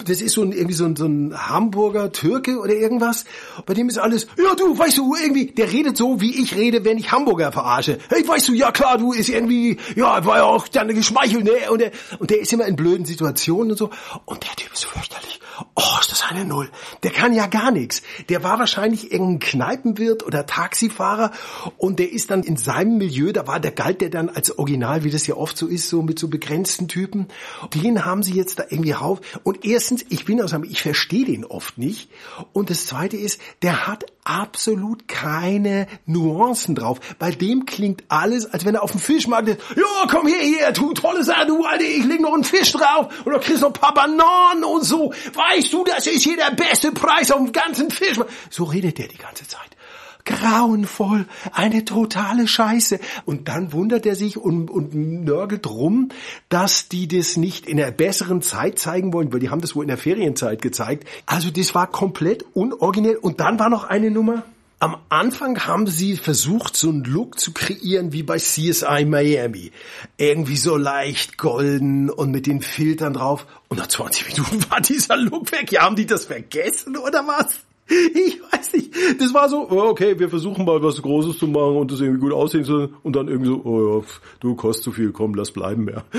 das 0.06 0.22
ist 0.22 0.34
so 0.34 0.44
ein, 0.44 0.54
irgendwie 0.54 0.74
so 0.74 0.86
ein, 0.86 0.96
so 0.96 1.06
ein 1.06 1.34
Hamburger 1.36 2.14
Türke 2.14 2.60
oder 2.60 2.74
irgendwas. 2.74 3.26
Bei 3.66 3.74
dem 3.74 3.90
ist 3.90 3.98
alles, 3.98 4.28
ja 4.38 4.56
du, 4.56 4.78
weißt 4.78 4.98
du, 4.98 5.14
irgendwie, 5.16 5.48
der 5.48 5.72
redet 5.72 5.98
so, 5.98 6.22
wie 6.22 6.42
ich 6.42 6.56
rede, 6.56 6.86
wenn 6.86 6.98
ich 6.98 7.12
Hamburger 7.12 7.52
verarsche. 7.52 8.00
Hey, 8.08 8.26
weißt 8.26 8.48
du, 8.48 8.54
ja 8.54 8.72
klar, 8.72 8.98
du 8.98 9.12
ist 9.12 9.28
irgendwie, 9.28 9.78
ja, 9.98 10.26
war 10.26 10.38
ja 10.38 10.44
auch 10.44 10.70
dann 10.70 10.88
geschmeichelt, 10.88 11.44
ne? 11.44 11.70
Und 11.70 11.80
der, 11.80 11.92
und 12.20 12.30
der 12.30 12.40
ist 12.40 12.54
immer 12.54 12.66
in 12.66 12.78
blöden 12.78 13.06
Situationen 13.06 13.72
und 13.72 13.78
so. 13.78 13.90
Und 14.24 14.44
der 14.44 14.56
Typ 14.56 14.74
ist 14.74 14.86
fürchterlich. 14.86 15.40
Oh, 15.76 15.98
ist 16.00 16.12
das 16.12 16.24
eine 16.30 16.46
Null. 16.46 16.70
Der 17.04 17.12
kann 17.12 17.34
ja 17.34 17.48
gar 17.48 17.72
nichts. 17.72 18.02
Der 18.30 18.44
war 18.44 18.60
wahrscheinlich 18.60 19.12
irgendein 19.12 19.40
Kneipenwirt 19.40 20.26
oder 20.26 20.46
Taxifahrer 20.46 21.32
und 21.78 22.00
der 22.00 22.12
ist 22.12 22.32
dann 22.32 22.44
in 22.44 22.58
seinem 22.58 22.98
Milieu, 22.98 23.32
da 23.32 23.48
war 23.48 23.60
der 23.60 23.72
galt 23.72 24.02
der 24.02 24.10
dann 24.10 24.30
als 24.30 24.58
Original, 24.58 25.04
wie 25.04 25.10
das 25.10 25.28
ja 25.28 25.36
oft 25.36 25.58
so 25.58 25.68
ist, 25.68 25.90
so 25.90 26.02
mit 26.02 26.20
so 26.20 26.28
begrenzten 26.28 26.88
Typen. 26.88 27.28
Den 27.74 28.06
haben 28.06 28.24
sie 28.24 28.34
jetzt 28.34 28.60
da 28.60 28.64
irgendwie 28.70 28.92
rauf. 28.92 29.20
Und 29.44 29.66
erstens, 29.89 30.06
ich 30.10 30.25
bin 30.25 30.41
aus 30.41 30.54
einem, 30.54 30.65
ich 30.65 30.82
verstehe 30.82 31.25
den 31.25 31.45
oft 31.45 31.78
nicht. 31.78 32.10
Und 32.54 32.69
das 32.69 32.86
zweite 32.86 33.17
ist, 33.17 33.41
der 33.63 33.88
hat 33.88 34.06
absolut 34.23 35.08
keine 35.08 35.88
Nuancen 36.06 36.75
drauf. 36.75 36.99
Bei 37.17 37.32
dem 37.32 37.65
klingt 37.65 38.04
alles, 38.08 38.45
als 38.45 38.65
wenn 38.65 38.75
er 38.75 38.84
auf 38.84 38.91
dem 38.91 38.99
Fischmarkt 38.99 39.49
ist. 39.49 39.62
Ja, 39.75 40.08
komm 40.08 40.28
her, 40.28 40.41
hier, 40.41 40.71
du 40.73 40.93
tolle 40.93 41.23
Sache, 41.23 41.47
du 41.47 41.65
Alter, 41.65 41.84
ich 41.84 42.06
leg 42.06 42.21
noch 42.21 42.34
einen 42.34 42.43
Fisch 42.43 42.71
drauf 42.71 43.08
und 43.25 43.34
du 43.34 43.39
kriegst 43.39 43.62
noch 43.62 43.69
ein 43.69 43.73
paar 43.73 43.93
Bananen 43.93 44.63
und 44.63 44.84
so. 44.84 45.12
Weißt 45.34 45.73
du, 45.73 45.84
das 45.84 46.06
ist 46.06 46.23
hier 46.23 46.38
der 46.38 46.52
beste 46.52 46.91
Preis 46.91 47.32
auf 47.32 47.39
dem 47.39 47.52
ganzen 47.52 47.89
Fisch. 47.89 48.19
So 48.52 48.65
redet 48.65 48.99
der 48.99 49.08
die 49.08 49.17
ganze 49.17 49.47
Zeit 49.47 49.79
grauenvoll, 50.25 51.25
eine 51.51 51.86
totale 51.86 52.47
Scheiße. 52.47 52.99
Und 53.25 53.47
dann 53.47 53.73
wundert 53.73 54.05
er 54.05 54.15
sich 54.15 54.38
und, 54.38 54.69
und 54.69 54.93
nörgelt 54.93 55.67
rum, 55.67 56.10
dass 56.49 56.88
die 56.89 57.08
das 57.08 57.38
nicht 57.38 57.65
in 57.65 57.77
der 57.77 57.91
besseren 57.91 58.41
Zeit 58.41 58.79
zeigen 58.79 59.13
wollen, 59.13 59.34
weil 59.34 59.39
die 59.39 59.49
haben 59.49 59.62
das 59.62 59.75
wohl 59.75 59.84
in 59.84 59.89
der 59.89 59.97
Ferienzeit 59.97 60.62
gezeigt. 60.62 61.08
Also 61.25 61.49
das 61.49 61.73
war 61.75 61.88
komplett 61.88 62.45
unoriginell. 62.53 63.15
Und 63.15 63.39
dann 63.39 63.60
war 63.60 63.69
noch 63.69 63.84
eine 63.84 64.12
Nummer. 64.12 64.43
Am 64.82 64.95
Anfang 65.10 65.60
haben 65.65 65.88
sie 65.88 66.15
versucht, 66.15 66.77
so 66.77 66.88
einen 66.88 67.03
Look 67.03 67.38
zu 67.38 67.51
kreieren 67.51 68.13
wie 68.13 68.23
bei 68.23 68.38
CSI 68.38 69.03
Miami. 69.05 69.73
Irgendwie 70.15 70.55
so 70.55 70.77
leicht 70.77 71.38
golden 71.38 72.10
und 72.10 72.32
mit 72.32 72.47
den 72.47 72.62
Filtern 72.62 73.13
drauf. 73.13 73.45
Und 73.67 73.77
nach 73.77 73.88
20 73.88 74.29
Minuten 74.29 74.65
war 74.71 74.79
dieser 74.79 75.17
Look 75.17 75.51
weg. 75.51 75.73
Ja, 75.73 75.82
haben 75.82 75.97
die 75.97 76.05
das 76.05 76.25
vergessen 76.25 76.95
oder 76.95 77.27
was? 77.27 77.60
Ich 78.13 78.39
weiß 78.52 78.73
nicht. 78.73 78.93
Das 79.19 79.34
war 79.34 79.49
so, 79.49 79.67
oh, 79.69 79.89
okay, 79.89 80.19
wir 80.19 80.30
versuchen 80.30 80.65
mal 80.65 80.82
was 80.82 81.02
Großes 81.02 81.38
zu 81.38 81.47
machen 81.47 81.78
und 81.78 81.91
das 81.91 82.02
irgendwie 82.02 82.21
gut 82.21 82.34
aussehen 82.34 82.65
zu 82.65 82.89
und 83.04 83.15
dann 83.15 83.28
irgendwie 83.28 83.49
so, 83.49 83.62
oh 83.63 83.99
ja, 83.99 84.06
du 84.39 84.56
kostet 84.56 84.84
zu 84.84 84.91
viel, 84.91 85.12
komm, 85.12 85.36
lass 85.36 85.52
bleiben 85.52 85.86
mehr. 85.86 86.04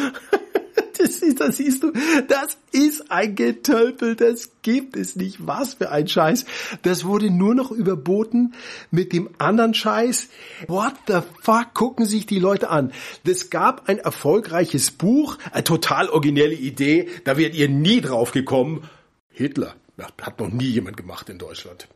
Das, 0.98 1.22
ist, 1.22 1.40
das 1.40 1.56
siehst 1.56 1.82
du, 1.82 1.92
das 2.28 2.58
ist 2.72 3.10
ein 3.10 3.34
Getölpel, 3.34 4.16
das 4.16 4.50
gibt 4.60 4.98
es 4.98 5.16
nicht. 5.16 5.38
Was 5.46 5.72
für 5.72 5.90
ein 5.90 6.06
Scheiß. 6.06 6.44
Das 6.82 7.06
wurde 7.06 7.30
nur 7.30 7.54
noch 7.54 7.70
überboten 7.70 8.52
mit 8.90 9.14
dem 9.14 9.30
anderen 9.38 9.72
Scheiß. 9.72 10.28
What 10.68 10.92
the 11.06 11.20
fuck, 11.40 11.72
gucken 11.72 12.04
sich 12.04 12.26
die 12.26 12.38
Leute 12.38 12.68
an. 12.68 12.92
Es 13.24 13.48
gab 13.48 13.88
ein 13.88 13.96
erfolgreiches 13.96 14.90
Buch, 14.90 15.38
eine 15.52 15.64
total 15.64 16.10
originelle 16.10 16.54
Idee, 16.54 17.08
da 17.24 17.38
werdet 17.38 17.56
ihr 17.56 17.70
nie 17.70 18.02
drauf 18.02 18.32
gekommen. 18.32 18.82
Hitler. 19.30 19.74
Hat 20.20 20.38
noch 20.40 20.50
nie 20.50 20.68
jemand 20.68 20.96
gemacht 20.96 21.28
in 21.28 21.38
Deutschland. 21.38 21.88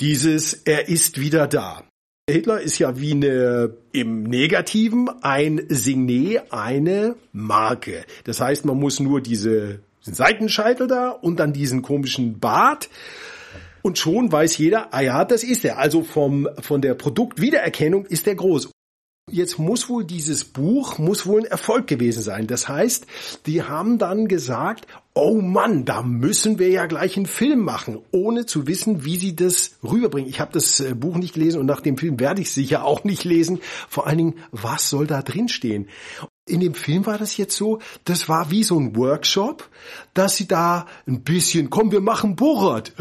Dieses 0.00 0.54
Er 0.54 0.88
ist 0.88 1.20
wieder 1.20 1.46
da. 1.46 1.84
Hitler 2.30 2.60
ist 2.60 2.78
ja 2.78 2.98
wie 3.00 3.12
eine 3.12 3.76
im 3.92 4.22
Negativen 4.22 5.08
ein 5.22 5.66
Signet, 5.68 6.52
eine 6.52 7.16
Marke. 7.32 8.04
Das 8.24 8.40
heißt, 8.40 8.64
man 8.64 8.78
muss 8.78 9.00
nur 9.00 9.20
diese 9.20 9.80
Seitenscheitel 10.00 10.86
da 10.86 11.10
und 11.10 11.40
dann 11.40 11.52
diesen 11.52 11.82
komischen 11.82 12.38
Bart 12.38 12.88
Und 13.82 13.98
schon 13.98 14.30
weiß 14.30 14.56
jeder, 14.58 14.94
ah 14.94 15.00
ja, 15.00 15.24
das 15.24 15.42
ist 15.42 15.64
er. 15.64 15.78
Also 15.78 16.02
vom, 16.02 16.48
von 16.60 16.80
der 16.80 16.94
Produktwiedererkennung 16.94 18.06
ist 18.06 18.26
er 18.28 18.36
groß. 18.36 18.70
Jetzt 19.30 19.56
muss 19.56 19.88
wohl 19.88 20.04
dieses 20.04 20.44
Buch, 20.44 20.98
muss 20.98 21.26
wohl 21.26 21.42
ein 21.42 21.46
Erfolg 21.46 21.86
gewesen 21.86 22.24
sein. 22.24 22.48
Das 22.48 22.68
heißt, 22.68 23.06
die 23.46 23.62
haben 23.62 23.98
dann 23.98 24.26
gesagt, 24.26 24.88
oh 25.14 25.40
Mann, 25.40 25.84
da 25.84 26.02
müssen 26.02 26.58
wir 26.58 26.70
ja 26.70 26.86
gleich 26.86 27.16
einen 27.16 27.26
Film 27.26 27.60
machen, 27.60 28.00
ohne 28.10 28.46
zu 28.46 28.66
wissen, 28.66 29.04
wie 29.04 29.16
sie 29.16 29.36
das 29.36 29.76
rüberbringen. 29.84 30.28
Ich 30.28 30.40
habe 30.40 30.52
das 30.52 30.80
äh, 30.80 30.94
Buch 30.96 31.16
nicht 31.16 31.34
gelesen 31.34 31.60
und 31.60 31.66
nach 31.66 31.82
dem 31.82 31.98
Film 31.98 32.18
werde 32.18 32.40
ich 32.40 32.50
sicher 32.50 32.84
auch 32.84 33.04
nicht 33.04 33.22
lesen. 33.22 33.60
Vor 33.88 34.08
allen 34.08 34.18
Dingen, 34.18 34.34
was 34.50 34.90
soll 34.90 35.06
da 35.06 35.22
drin 35.22 35.48
stehen? 35.48 35.88
In 36.44 36.58
dem 36.58 36.74
Film 36.74 37.06
war 37.06 37.18
das 37.18 37.36
jetzt 37.36 37.56
so, 37.56 37.78
das 38.04 38.28
war 38.28 38.50
wie 38.50 38.64
so 38.64 38.76
ein 38.76 38.96
Workshop, 38.96 39.70
dass 40.14 40.36
sie 40.36 40.48
da 40.48 40.86
ein 41.06 41.22
bisschen, 41.22 41.70
komm, 41.70 41.92
wir 41.92 42.00
machen 42.00 42.34
Borat. 42.34 42.92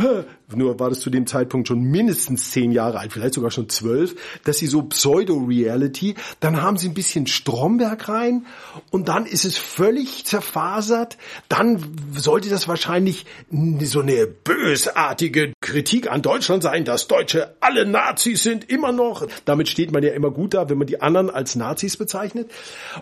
Nur 0.55 0.79
war 0.79 0.89
das 0.89 0.99
zu 0.99 1.09
dem 1.09 1.27
Zeitpunkt 1.27 1.67
schon 1.67 1.81
mindestens 1.81 2.51
zehn 2.51 2.71
Jahre 2.71 2.99
alt, 2.99 3.13
vielleicht 3.13 3.33
sogar 3.33 3.51
schon 3.51 3.69
zwölf, 3.69 4.15
dass 4.43 4.57
sie 4.57 4.67
so 4.67 4.83
Pseudo-Reality, 4.83 6.15
dann 6.39 6.61
haben 6.61 6.77
sie 6.77 6.87
ein 6.87 6.93
bisschen 6.93 7.27
Stromberg 7.27 8.09
rein 8.09 8.45
und 8.89 9.07
dann 9.07 9.25
ist 9.25 9.45
es 9.45 9.57
völlig 9.57 10.25
zerfasert. 10.25 11.17
Dann 11.49 11.83
sollte 12.15 12.49
das 12.49 12.67
wahrscheinlich 12.67 13.25
so 13.81 14.01
eine 14.01 14.27
bösartige 14.27 15.53
Kritik 15.61 16.11
an 16.11 16.21
Deutschland 16.21 16.63
sein, 16.63 16.85
dass 16.85 17.07
Deutsche 17.07 17.55
alle 17.59 17.85
Nazis 17.85 18.43
sind, 18.43 18.69
immer 18.69 18.91
noch. 18.91 19.27
Damit 19.45 19.69
steht 19.69 19.91
man 19.91 20.03
ja 20.03 20.11
immer 20.11 20.31
gut 20.31 20.53
da, 20.53 20.69
wenn 20.69 20.77
man 20.77 20.87
die 20.87 21.01
anderen 21.01 21.29
als 21.29 21.55
Nazis 21.55 21.97
bezeichnet. 21.97 22.51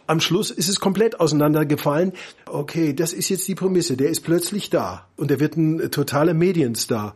Am 0.07 0.19
Schluss 0.19 0.51
ist 0.51 0.69
es 0.69 0.79
komplett 0.79 1.19
auseinandergefallen. 1.19 2.13
Okay, 2.45 2.93
das 2.93 3.13
ist 3.13 3.29
jetzt 3.29 3.47
die 3.47 3.55
Prämisse. 3.55 3.97
Der 3.97 4.09
ist 4.09 4.21
plötzlich 4.21 4.69
da 4.69 5.07
und 5.15 5.31
er 5.31 5.39
wird 5.39 5.57
ein 5.57 5.91
totaler 5.91 6.33
Medienstar. 6.33 7.15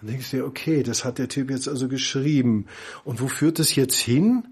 Dann 0.00 0.10
denkst 0.10 0.30
du 0.30 0.38
dir, 0.38 0.44
okay, 0.44 0.82
das 0.82 1.04
hat 1.04 1.18
der 1.18 1.28
Typ 1.28 1.50
jetzt 1.50 1.68
also 1.68 1.88
geschrieben. 1.88 2.66
Und 3.04 3.20
wo 3.20 3.28
führt 3.28 3.58
das 3.58 3.74
jetzt 3.74 3.98
hin? 3.98 4.46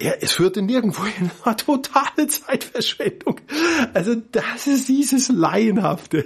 Ja, 0.00 0.12
es 0.20 0.32
führte 0.32 0.60
nirgendwo 0.62 1.04
hin. 1.04 1.30
War 1.44 1.56
totale 1.56 2.26
Zeitverschwendung. 2.26 3.40
Also 3.94 4.14
das 4.14 4.66
ist 4.66 4.88
dieses 4.88 5.28
Laienhafte. 5.28 6.24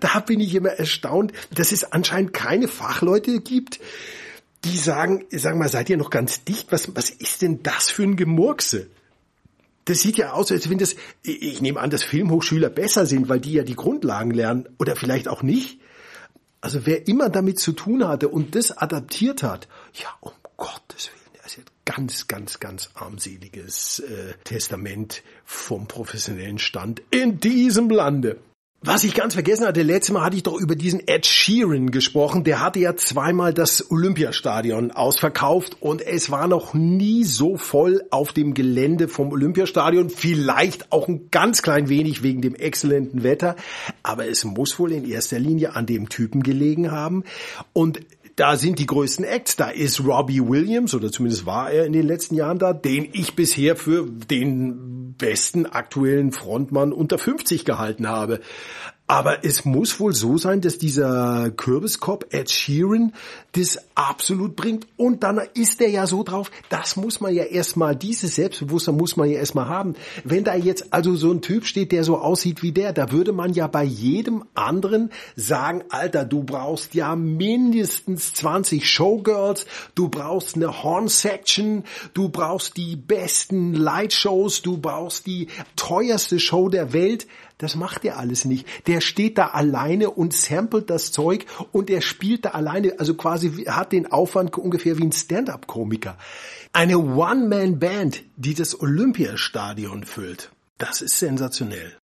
Da 0.00 0.20
bin 0.20 0.40
ich 0.40 0.54
immer 0.54 0.70
erstaunt, 0.70 1.32
dass 1.54 1.70
es 1.70 1.84
anscheinend 1.84 2.32
keine 2.32 2.66
Fachleute 2.66 3.40
gibt, 3.40 3.78
die 4.64 4.76
sagen, 4.76 5.24
sag 5.30 5.56
mal, 5.56 5.68
seid 5.68 5.90
ihr 5.90 5.96
noch 5.96 6.10
ganz 6.10 6.42
dicht? 6.44 6.72
Was, 6.72 6.94
was 6.96 7.10
ist 7.10 7.42
denn 7.42 7.62
das 7.62 7.90
für 7.90 8.02
ein 8.02 8.16
Gemurkse? 8.16 8.88
Das 9.84 10.00
sieht 10.00 10.16
ja 10.16 10.32
aus, 10.32 10.50
als 10.50 10.70
wenn 10.70 10.78
das, 10.78 10.96
ich 11.22 11.60
nehme 11.60 11.78
an, 11.78 11.90
dass 11.90 12.02
Filmhochschüler 12.02 12.70
besser 12.70 13.06
sind, 13.06 13.28
weil 13.28 13.40
die 13.40 13.52
ja 13.52 13.62
die 13.62 13.76
Grundlagen 13.76 14.30
lernen 14.30 14.68
oder 14.78 14.96
vielleicht 14.96 15.28
auch 15.28 15.42
nicht. 15.42 15.78
Also 16.64 16.86
wer 16.86 17.06
immer 17.08 17.28
damit 17.28 17.58
zu 17.58 17.72
tun 17.72 18.08
hatte 18.08 18.30
und 18.30 18.54
das 18.54 18.72
adaptiert 18.72 19.42
hat, 19.42 19.68
ja, 19.92 20.08
um 20.20 20.32
Gottes 20.56 21.10
Willen, 21.12 21.54
ja 21.58 21.62
ganz, 21.84 22.26
ganz, 22.26 22.58
ganz 22.58 22.88
armseliges 22.94 23.98
äh, 23.98 24.32
Testament 24.44 25.22
vom 25.44 25.86
professionellen 25.86 26.58
Stand 26.58 27.02
in 27.10 27.38
diesem 27.38 27.90
Lande. 27.90 28.38
Was 28.86 29.02
ich 29.02 29.14
ganz 29.14 29.32
vergessen 29.32 29.66
hatte, 29.66 29.80
letztes 29.80 30.12
Mal 30.12 30.22
hatte 30.22 30.36
ich 30.36 30.42
doch 30.42 30.60
über 30.60 30.76
diesen 30.76 31.00
Ed 31.08 31.24
Sheeran 31.24 31.90
gesprochen. 31.90 32.44
Der 32.44 32.60
hatte 32.60 32.80
ja 32.80 32.94
zweimal 32.94 33.54
das 33.54 33.90
Olympiastadion 33.90 34.90
ausverkauft 34.90 35.78
und 35.80 36.02
es 36.02 36.30
war 36.30 36.48
noch 36.48 36.74
nie 36.74 37.24
so 37.24 37.56
voll 37.56 38.04
auf 38.10 38.34
dem 38.34 38.52
Gelände 38.52 39.08
vom 39.08 39.32
Olympiastadion. 39.32 40.10
Vielleicht 40.10 40.92
auch 40.92 41.08
ein 41.08 41.30
ganz 41.30 41.62
klein 41.62 41.88
wenig 41.88 42.22
wegen 42.22 42.42
dem 42.42 42.54
exzellenten 42.54 43.22
Wetter. 43.22 43.56
Aber 44.02 44.28
es 44.28 44.44
muss 44.44 44.78
wohl 44.78 44.92
in 44.92 45.08
erster 45.08 45.38
Linie 45.38 45.74
an 45.74 45.86
dem 45.86 46.10
Typen 46.10 46.42
gelegen 46.42 46.90
haben. 46.90 47.24
Und 47.72 48.00
da 48.36 48.56
sind 48.56 48.78
die 48.78 48.86
größten 48.86 49.24
Acts. 49.24 49.56
Da 49.56 49.70
ist 49.70 50.04
Robbie 50.04 50.46
Williams, 50.46 50.94
oder 50.94 51.10
zumindest 51.10 51.46
war 51.46 51.70
er 51.70 51.86
in 51.86 51.94
den 51.94 52.06
letzten 52.06 52.34
Jahren 52.34 52.58
da, 52.58 52.74
den 52.74 53.08
ich 53.12 53.34
bisher 53.34 53.76
für 53.76 54.06
den 54.06 55.03
besten 55.18 55.66
aktuellen 55.66 56.32
Frontmann 56.32 56.92
unter 56.92 57.18
50 57.18 57.64
gehalten 57.64 58.08
habe. 58.08 58.40
Aber 59.06 59.44
es 59.44 59.66
muss 59.66 60.00
wohl 60.00 60.14
so 60.14 60.38
sein, 60.38 60.62
dass 60.62 60.78
dieser 60.78 61.50
Kürbiskopf 61.50 62.24
Ed 62.30 62.50
Sheeran 62.50 63.12
das 63.52 63.78
absolut 63.94 64.56
bringt. 64.56 64.86
Und 64.96 65.22
dann 65.22 65.42
ist 65.52 65.82
er 65.82 65.90
ja 65.90 66.06
so 66.06 66.22
drauf, 66.22 66.50
das 66.70 66.96
muss 66.96 67.20
man 67.20 67.34
ja 67.34 67.44
erstmal, 67.44 67.94
dieses 67.94 68.36
Selbstbewusstsein 68.36 68.96
muss 68.96 69.18
man 69.18 69.28
ja 69.28 69.36
erstmal 69.36 69.68
haben. 69.68 69.94
Wenn 70.24 70.42
da 70.42 70.54
jetzt 70.54 70.94
also 70.94 71.16
so 71.16 71.30
ein 71.30 71.42
Typ 71.42 71.66
steht, 71.66 71.92
der 71.92 72.02
so 72.02 72.16
aussieht 72.16 72.62
wie 72.62 72.72
der, 72.72 72.94
da 72.94 73.12
würde 73.12 73.32
man 73.32 73.52
ja 73.52 73.66
bei 73.66 73.84
jedem 73.84 74.44
anderen 74.54 75.10
sagen, 75.36 75.84
Alter, 75.90 76.24
du 76.24 76.42
brauchst 76.42 76.94
ja 76.94 77.14
mindestens 77.14 78.32
20 78.32 78.88
Showgirls, 78.88 79.66
du 79.94 80.08
brauchst 80.08 80.56
eine 80.56 80.82
Horn 80.82 81.08
Section, 81.08 81.84
du 82.14 82.30
brauchst 82.30 82.78
die 82.78 82.96
besten 82.96 83.74
Lightshows, 83.74 84.62
du 84.62 84.78
brauchst 84.78 85.03
die 85.08 85.48
teuerste 85.76 86.38
Show 86.38 86.68
der 86.68 86.92
Welt. 86.92 87.26
Das 87.58 87.76
macht 87.76 88.04
er 88.04 88.18
alles 88.18 88.44
nicht. 88.44 88.66
Der 88.86 89.00
steht 89.00 89.38
da 89.38 89.48
alleine 89.48 90.10
und 90.10 90.32
samplet 90.34 90.90
das 90.90 91.12
Zeug 91.12 91.46
und 91.72 91.90
er 91.90 92.00
spielt 92.00 92.44
da 92.44 92.50
alleine, 92.50 92.98
also 92.98 93.14
quasi 93.14 93.64
hat 93.66 93.92
den 93.92 94.10
Aufwand 94.10 94.56
ungefähr 94.56 94.98
wie 94.98 95.04
ein 95.04 95.12
Stand-up-Komiker. 95.12 96.18
Eine 96.72 96.98
One-Man-Band, 96.98 98.22
die 98.36 98.54
das 98.54 98.80
Olympiastadion 98.80 100.04
füllt. 100.04 100.50
Das 100.78 101.02
ist 101.02 101.18
sensationell. 101.18 101.96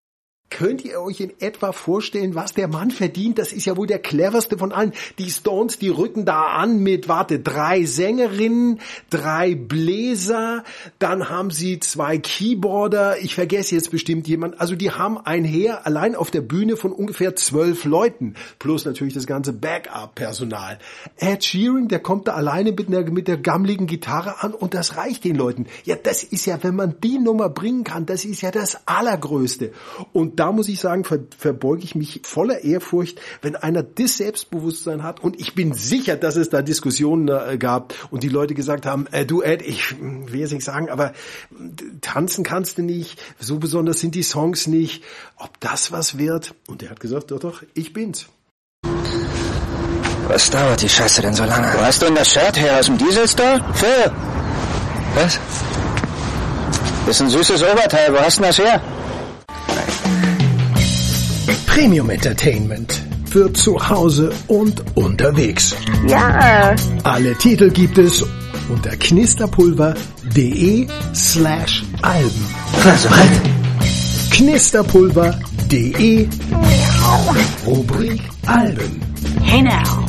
Könnt 0.50 0.84
ihr 0.84 1.00
euch 1.00 1.20
in 1.20 1.32
etwa 1.38 1.70
vorstellen, 1.70 2.34
was 2.34 2.52
der 2.52 2.66
Mann 2.66 2.90
verdient? 2.90 3.38
Das 3.38 3.52
ist 3.52 3.66
ja 3.66 3.76
wohl 3.76 3.86
der 3.86 4.00
cleverste 4.00 4.58
von 4.58 4.72
allen. 4.72 4.92
Die 5.16 5.30
Stones, 5.30 5.78
die 5.78 5.90
rücken 5.90 6.24
da 6.24 6.46
an 6.46 6.80
mit, 6.80 7.08
warte, 7.08 7.38
drei 7.38 7.84
Sängerinnen, 7.84 8.80
drei 9.10 9.54
Bläser, 9.54 10.64
dann 10.98 11.28
haben 11.28 11.52
sie 11.52 11.78
zwei 11.78 12.18
Keyboarder, 12.18 13.18
ich 13.20 13.36
vergesse 13.36 13.76
jetzt 13.76 13.92
bestimmt 13.92 14.26
jemand. 14.26 14.60
Also 14.60 14.74
die 14.74 14.90
haben 14.90 15.18
ein 15.18 15.44
Heer 15.44 15.86
allein 15.86 16.16
auf 16.16 16.32
der 16.32 16.40
Bühne 16.40 16.76
von 16.76 16.90
ungefähr 16.90 17.36
zwölf 17.36 17.84
Leuten, 17.84 18.34
plus 18.58 18.84
natürlich 18.84 19.14
das 19.14 19.28
ganze 19.28 19.52
Backup-Personal. 19.52 20.78
Ed 21.16 21.44
Sheeran, 21.44 21.86
der 21.86 22.00
kommt 22.00 22.26
da 22.26 22.34
alleine 22.34 22.72
mit, 22.72 22.88
einer, 22.88 23.08
mit 23.08 23.28
der 23.28 23.36
gammligen 23.36 23.86
Gitarre 23.86 24.42
an 24.42 24.52
und 24.52 24.74
das 24.74 24.96
reicht 24.96 25.22
den 25.22 25.36
Leuten. 25.36 25.66
Ja, 25.84 25.94
das 25.94 26.24
ist 26.24 26.46
ja, 26.46 26.58
wenn 26.62 26.74
man 26.74 26.96
die 27.00 27.20
Nummer 27.20 27.48
bringen 27.48 27.84
kann, 27.84 28.04
das 28.04 28.24
ist 28.24 28.40
ja 28.40 28.50
das 28.50 28.76
Allergrößte. 28.86 29.70
Und 30.12 30.39
da 30.40 30.52
muss 30.52 30.68
ich 30.68 30.80
sagen, 30.80 31.04
ver 31.04 31.18
verbeuge 31.38 31.84
ich 31.84 31.94
mich 31.94 32.22
voller 32.24 32.64
Ehrfurcht, 32.64 33.20
wenn 33.42 33.56
einer 33.56 33.82
das 33.82 34.16
Selbstbewusstsein 34.16 35.02
hat. 35.02 35.20
Und 35.20 35.38
ich 35.38 35.54
bin 35.54 35.74
sicher, 35.74 36.16
dass 36.16 36.36
es 36.36 36.48
da 36.48 36.62
Diskussionen 36.62 37.28
äh, 37.28 37.58
gab 37.58 37.92
und 38.10 38.22
die 38.22 38.30
Leute 38.30 38.54
gesagt 38.54 38.86
haben, 38.86 39.06
äh, 39.12 39.26
du 39.26 39.42
Ed, 39.42 39.60
ich 39.60 39.94
will 40.00 40.40
jetzt 40.40 40.54
nicht 40.54 40.64
sagen, 40.64 40.88
aber 40.88 41.12
tanzen 42.00 42.42
kannst 42.42 42.78
du 42.78 42.82
nicht, 42.82 43.20
so 43.38 43.58
besonders 43.58 44.00
sind 44.00 44.14
die 44.14 44.22
Songs 44.22 44.66
nicht. 44.66 45.04
Ob 45.36 45.60
das 45.60 45.92
was 45.92 46.16
wird? 46.16 46.54
Und 46.68 46.82
er 46.82 46.88
hat 46.88 47.00
gesagt, 47.00 47.30
doch, 47.32 47.38
doch, 47.38 47.62
ich 47.74 47.92
bin's. 47.92 48.26
Was 50.26 50.48
dauert 50.48 50.80
die 50.80 50.88
Scheiße 50.88 51.20
denn 51.20 51.34
so 51.34 51.44
lange? 51.44 51.66
Wo 51.74 51.82
hast 51.82 52.00
du 52.00 52.06
denn 52.06 52.14
das 52.14 52.32
Shirt 52.32 52.58
her? 52.58 52.78
Aus 52.78 52.86
dem 52.86 52.96
Dieselstore? 52.96 53.62
Phil! 53.74 54.10
Was? 55.16 55.38
Das 57.04 57.16
ist 57.16 57.20
ein 57.20 57.28
süßes 57.28 57.62
Oberteil. 57.62 58.14
Wo 58.14 58.20
hast 58.20 58.38
du 58.38 58.42
denn 58.42 58.48
das 58.48 58.58
her? 58.58 58.99
Premium 61.80 62.10
Entertainment 62.10 63.00
für 63.30 63.50
zu 63.54 63.88
Hause 63.88 64.34
und 64.48 64.84
unterwegs. 64.96 65.74
Ja. 66.06 66.76
Alle 67.04 67.34
Titel 67.38 67.70
gibt 67.70 67.96
es 67.96 68.22
unter 68.68 68.90
knisterpulver.de 68.90 70.86
slash 71.14 71.82
Alben. 72.02 72.46
Also 72.84 73.08
halt. 73.08 73.30
Knisterpulver.de 74.30 76.28
Rubrik 77.64 78.20
Alben. 78.44 79.00
Hey 79.42 79.62
now. 79.62 80.00